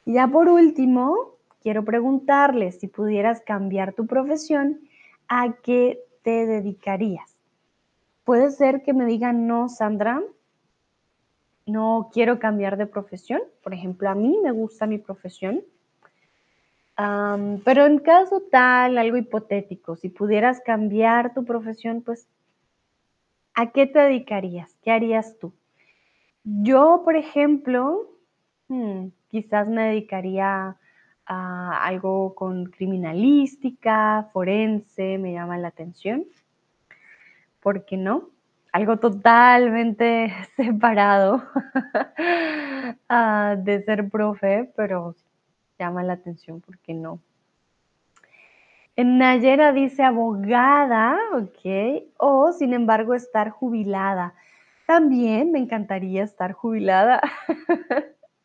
Ya 0.05 0.27
por 0.27 0.49
último, 0.49 1.34
quiero 1.65 1.83
preguntarle 1.83 2.71
si 2.73 2.85
pudieras 2.85 3.41
cambiar 3.41 3.93
tu 3.93 4.05
profesión, 4.05 4.81
¿a 5.27 5.53
qué 5.63 5.99
te 6.21 6.45
dedicarías? 6.45 7.39
Puede 8.23 8.51
ser 8.51 8.83
que 8.83 8.93
me 8.93 9.07
digan, 9.07 9.47
no, 9.47 9.67
Sandra, 9.67 10.21
no 11.65 12.11
quiero 12.13 12.37
cambiar 12.37 12.77
de 12.77 12.85
profesión. 12.85 13.41
Por 13.63 13.73
ejemplo, 13.73 14.07
a 14.11 14.13
mí 14.13 14.37
me 14.43 14.51
gusta 14.51 14.85
mi 14.85 14.99
profesión. 14.99 15.63
pero 16.95 17.87
en 17.87 17.97
caso 17.97 18.43
tal, 18.51 18.99
algo 18.99 19.17
hipotético, 19.17 19.95
si 19.95 20.09
pudieras 20.09 20.61
cambiar 20.61 21.33
tu 21.33 21.45
profesión, 21.45 22.03
pues, 22.03 22.27
¿a 23.55 23.71
qué 23.71 23.87
te 23.87 23.97
dedicarías? 23.97 24.71
¿Qué 24.83 24.91
harías 24.91 25.39
tú? 25.39 25.51
Yo, 26.43 27.01
por 27.03 27.15
ejemplo, 27.15 28.07
hmm, 28.67 29.07
quizás 29.29 29.67
me 29.67 29.87
dedicaría 29.87 30.77
algo 31.25 32.35
con 32.35 32.65
criminalística, 32.65 34.29
forense, 34.31 35.17
me 35.17 35.33
llama 35.33 35.57
la 35.57 35.69
atención. 35.69 36.25
¿Por 37.61 37.85
qué 37.85 37.97
no? 37.97 38.29
Algo 38.71 38.97
totalmente 38.97 40.33
separado 40.55 41.43
ah, 43.09 43.55
de 43.57 43.83
ser 43.83 44.09
profe, 44.09 44.71
pero 44.75 45.15
llama 45.79 46.03
la 46.03 46.13
atención, 46.13 46.61
¿por 46.61 46.77
qué 46.79 46.93
no? 46.93 47.19
Nayera 48.97 49.73
dice 49.73 50.03
abogada, 50.03 51.17
ok, 51.33 52.03
o 52.17 52.53
sin 52.53 52.73
embargo 52.73 53.13
estar 53.13 53.49
jubilada. 53.49 54.33
También 54.85 55.51
me 55.51 55.59
encantaría 55.59 56.23
estar 56.23 56.53
jubilada. 56.53 57.21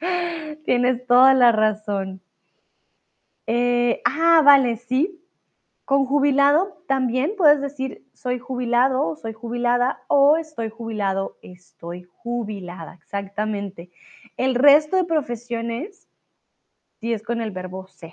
Tienes 0.64 1.06
toda 1.06 1.34
la 1.34 1.52
razón. 1.52 2.20
Eh, 3.52 4.00
ah, 4.04 4.42
vale, 4.44 4.76
sí. 4.76 5.20
Con 5.84 6.06
jubilado 6.06 6.84
también 6.86 7.32
puedes 7.36 7.60
decir 7.60 8.04
soy 8.14 8.38
jubilado 8.38 9.04
o 9.04 9.16
soy 9.16 9.32
jubilada 9.32 10.04
o 10.06 10.36
estoy 10.36 10.68
jubilado, 10.70 11.36
estoy 11.42 12.04
jubilada, 12.04 12.94
exactamente. 12.94 13.90
El 14.36 14.54
resto 14.54 14.96
de 14.96 15.04
profesiones 15.04 16.06
sí 17.00 17.12
es 17.12 17.24
con 17.24 17.40
el 17.40 17.50
verbo 17.50 17.88
ser. 17.88 18.12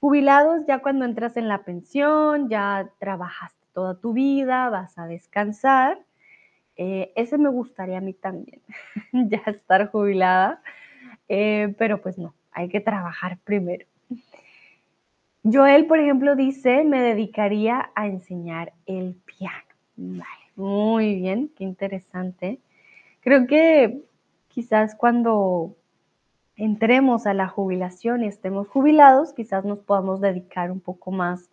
Jubilados 0.00 0.66
ya 0.66 0.80
cuando 0.80 1.04
entras 1.04 1.36
en 1.36 1.46
la 1.46 1.62
pensión, 1.62 2.48
ya 2.48 2.90
trabajaste 2.98 3.64
toda 3.72 4.00
tu 4.00 4.12
vida, 4.12 4.70
vas 4.70 4.98
a 4.98 5.06
descansar. 5.06 6.00
Eh, 6.74 7.12
ese 7.14 7.38
me 7.38 7.48
gustaría 7.48 7.98
a 7.98 8.00
mí 8.00 8.12
también, 8.12 8.60
ya 9.12 9.42
estar 9.46 9.88
jubilada, 9.92 10.60
eh, 11.28 11.72
pero 11.78 12.02
pues 12.02 12.18
no, 12.18 12.34
hay 12.50 12.68
que 12.68 12.80
trabajar 12.80 13.38
primero. 13.44 13.86
Joel, 15.44 15.86
por 15.86 15.98
ejemplo, 15.98 16.36
dice, 16.36 16.84
me 16.84 17.00
dedicaría 17.00 17.90
a 17.94 18.06
enseñar 18.06 18.72
el 18.86 19.14
piano. 19.14 19.66
Vale, 19.96 20.52
muy 20.56 21.16
bien, 21.16 21.50
qué 21.56 21.64
interesante. 21.64 22.60
Creo 23.20 23.46
que 23.46 24.02
quizás 24.48 24.94
cuando 24.94 25.76
entremos 26.56 27.26
a 27.26 27.34
la 27.34 27.48
jubilación 27.48 28.22
y 28.22 28.28
estemos 28.28 28.68
jubilados, 28.68 29.32
quizás 29.32 29.64
nos 29.64 29.80
podamos 29.80 30.20
dedicar 30.20 30.70
un 30.70 30.80
poco 30.80 31.10
más 31.10 31.50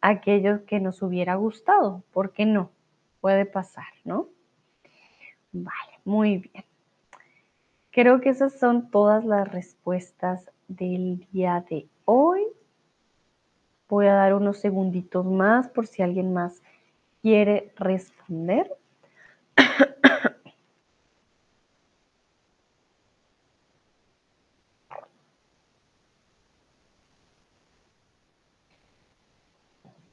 a 0.00 0.10
aquello 0.10 0.64
que 0.64 0.78
nos 0.78 1.02
hubiera 1.02 1.34
gustado. 1.34 2.04
¿Por 2.12 2.32
qué 2.32 2.46
no? 2.46 2.70
Puede 3.20 3.46
pasar, 3.46 3.88
¿no? 4.04 4.28
Vale, 5.52 5.98
muy 6.04 6.38
bien. 6.38 6.64
Creo 7.90 8.20
que 8.20 8.28
esas 8.28 8.58
son 8.58 8.90
todas 8.90 9.24
las 9.24 9.50
respuestas 9.50 10.50
del 10.68 11.26
día 11.32 11.64
de 11.68 11.88
hoy. 12.04 12.44
Voy 13.88 14.06
a 14.06 14.14
dar 14.14 14.34
unos 14.34 14.58
segunditos 14.58 15.24
más 15.24 15.68
por 15.68 15.86
si 15.86 16.02
alguien 16.02 16.32
más 16.32 16.62
quiere 17.22 17.72
responder. 17.76 18.76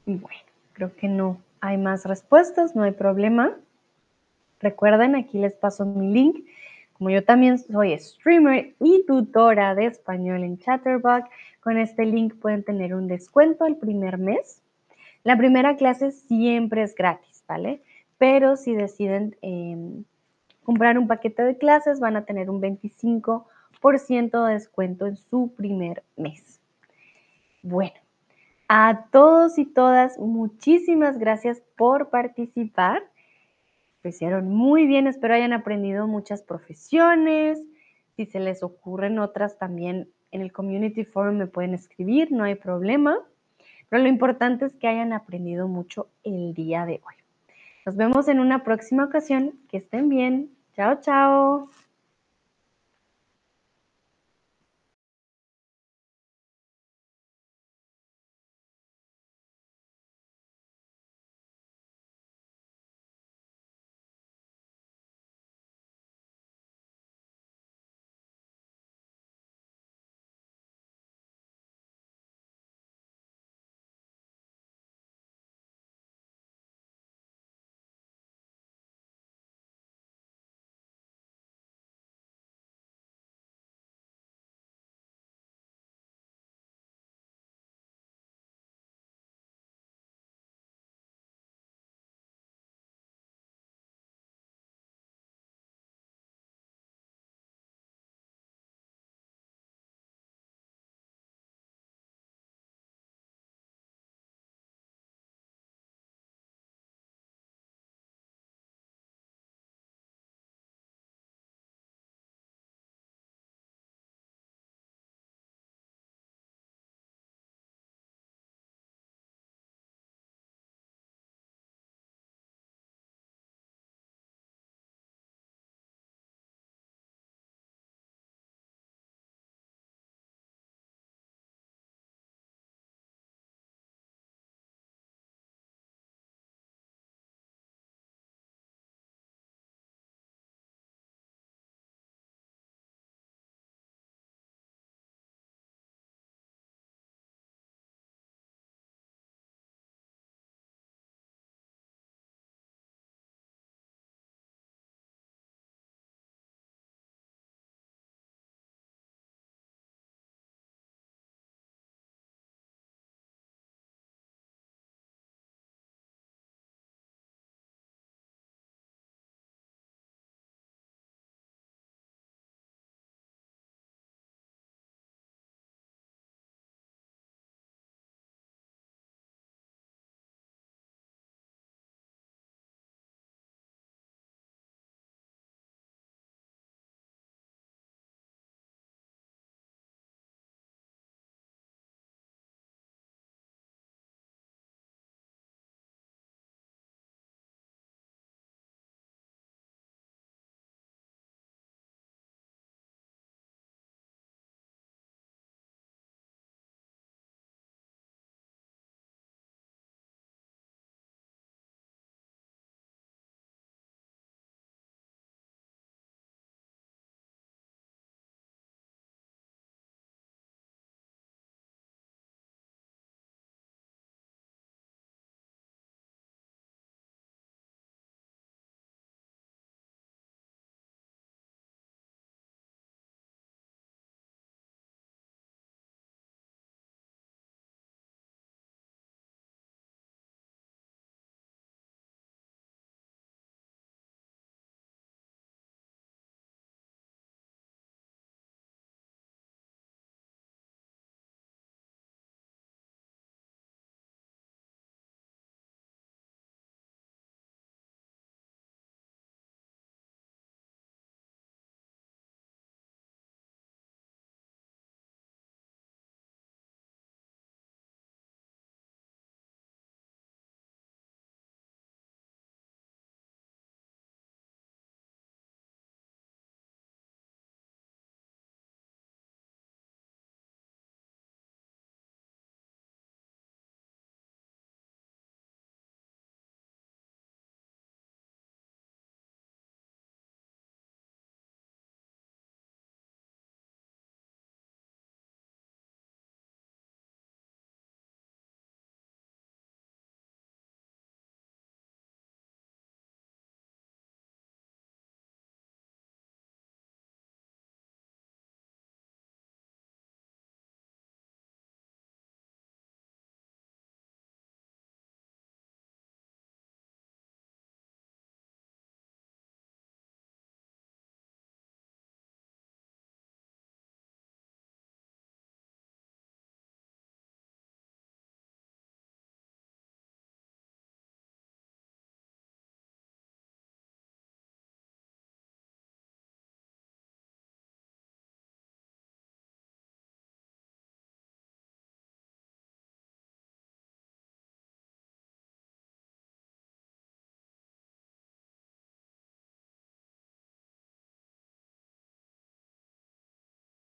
Bueno, 0.06 0.28
creo 0.72 0.94
que 0.94 1.08
no 1.08 1.38
hay 1.60 1.78
más 1.78 2.04
respuestas, 2.04 2.76
no 2.76 2.84
hay 2.84 2.92
problema. 2.92 3.56
Recuerden, 4.60 5.16
aquí 5.16 5.38
les 5.38 5.54
paso 5.54 5.84
mi 5.84 6.12
link. 6.12 6.46
Como 6.98 7.10
yo 7.10 7.22
también 7.24 7.58
soy 7.58 7.98
streamer 7.98 8.74
y 8.80 9.04
tutora 9.06 9.74
de 9.74 9.86
español 9.86 10.42
en 10.44 10.58
Chatterbox, 10.58 11.28
con 11.60 11.76
este 11.76 12.06
link 12.06 12.36
pueden 12.36 12.64
tener 12.64 12.94
un 12.94 13.06
descuento 13.06 13.66
el 13.66 13.76
primer 13.76 14.16
mes. 14.16 14.62
La 15.22 15.36
primera 15.36 15.76
clase 15.76 16.12
siempre 16.12 16.82
es 16.82 16.94
gratis, 16.94 17.44
¿vale? 17.46 17.82
Pero 18.16 18.56
si 18.56 18.74
deciden 18.74 19.36
em, 19.42 20.04
comprar 20.62 20.98
un 20.98 21.06
paquete 21.06 21.42
de 21.42 21.58
clases, 21.58 22.00
van 22.00 22.16
a 22.16 22.24
tener 22.24 22.48
un 22.48 22.62
25% 22.62 24.46
de 24.46 24.54
descuento 24.54 25.06
en 25.06 25.16
su 25.16 25.52
primer 25.54 26.02
mes. 26.16 26.60
Bueno, 27.62 27.96
a 28.68 29.06
todos 29.10 29.58
y 29.58 29.66
todas, 29.66 30.18
muchísimas 30.18 31.18
gracias 31.18 31.60
por 31.76 32.08
participar. 32.08 33.02
Hicieron 34.08 34.48
muy 34.48 34.86
bien, 34.86 35.06
espero 35.06 35.34
hayan 35.34 35.52
aprendido 35.52 36.06
muchas 36.06 36.42
profesiones. 36.42 37.62
Si 38.16 38.26
se 38.26 38.40
les 38.40 38.62
ocurren 38.62 39.18
otras 39.18 39.58
también 39.58 40.08
en 40.30 40.40
el 40.40 40.52
Community 40.52 41.04
Forum 41.04 41.36
me 41.36 41.46
pueden 41.46 41.74
escribir, 41.74 42.32
no 42.32 42.44
hay 42.44 42.54
problema. 42.54 43.18
Pero 43.88 44.02
lo 44.02 44.08
importante 44.08 44.64
es 44.66 44.74
que 44.74 44.88
hayan 44.88 45.12
aprendido 45.12 45.68
mucho 45.68 46.08
el 46.24 46.54
día 46.54 46.86
de 46.86 47.00
hoy. 47.06 47.14
Nos 47.84 47.96
vemos 47.96 48.26
en 48.28 48.40
una 48.40 48.64
próxima 48.64 49.04
ocasión. 49.04 49.52
Que 49.68 49.78
estén 49.78 50.08
bien. 50.08 50.50
Chao, 50.74 50.98
chao. 51.00 51.70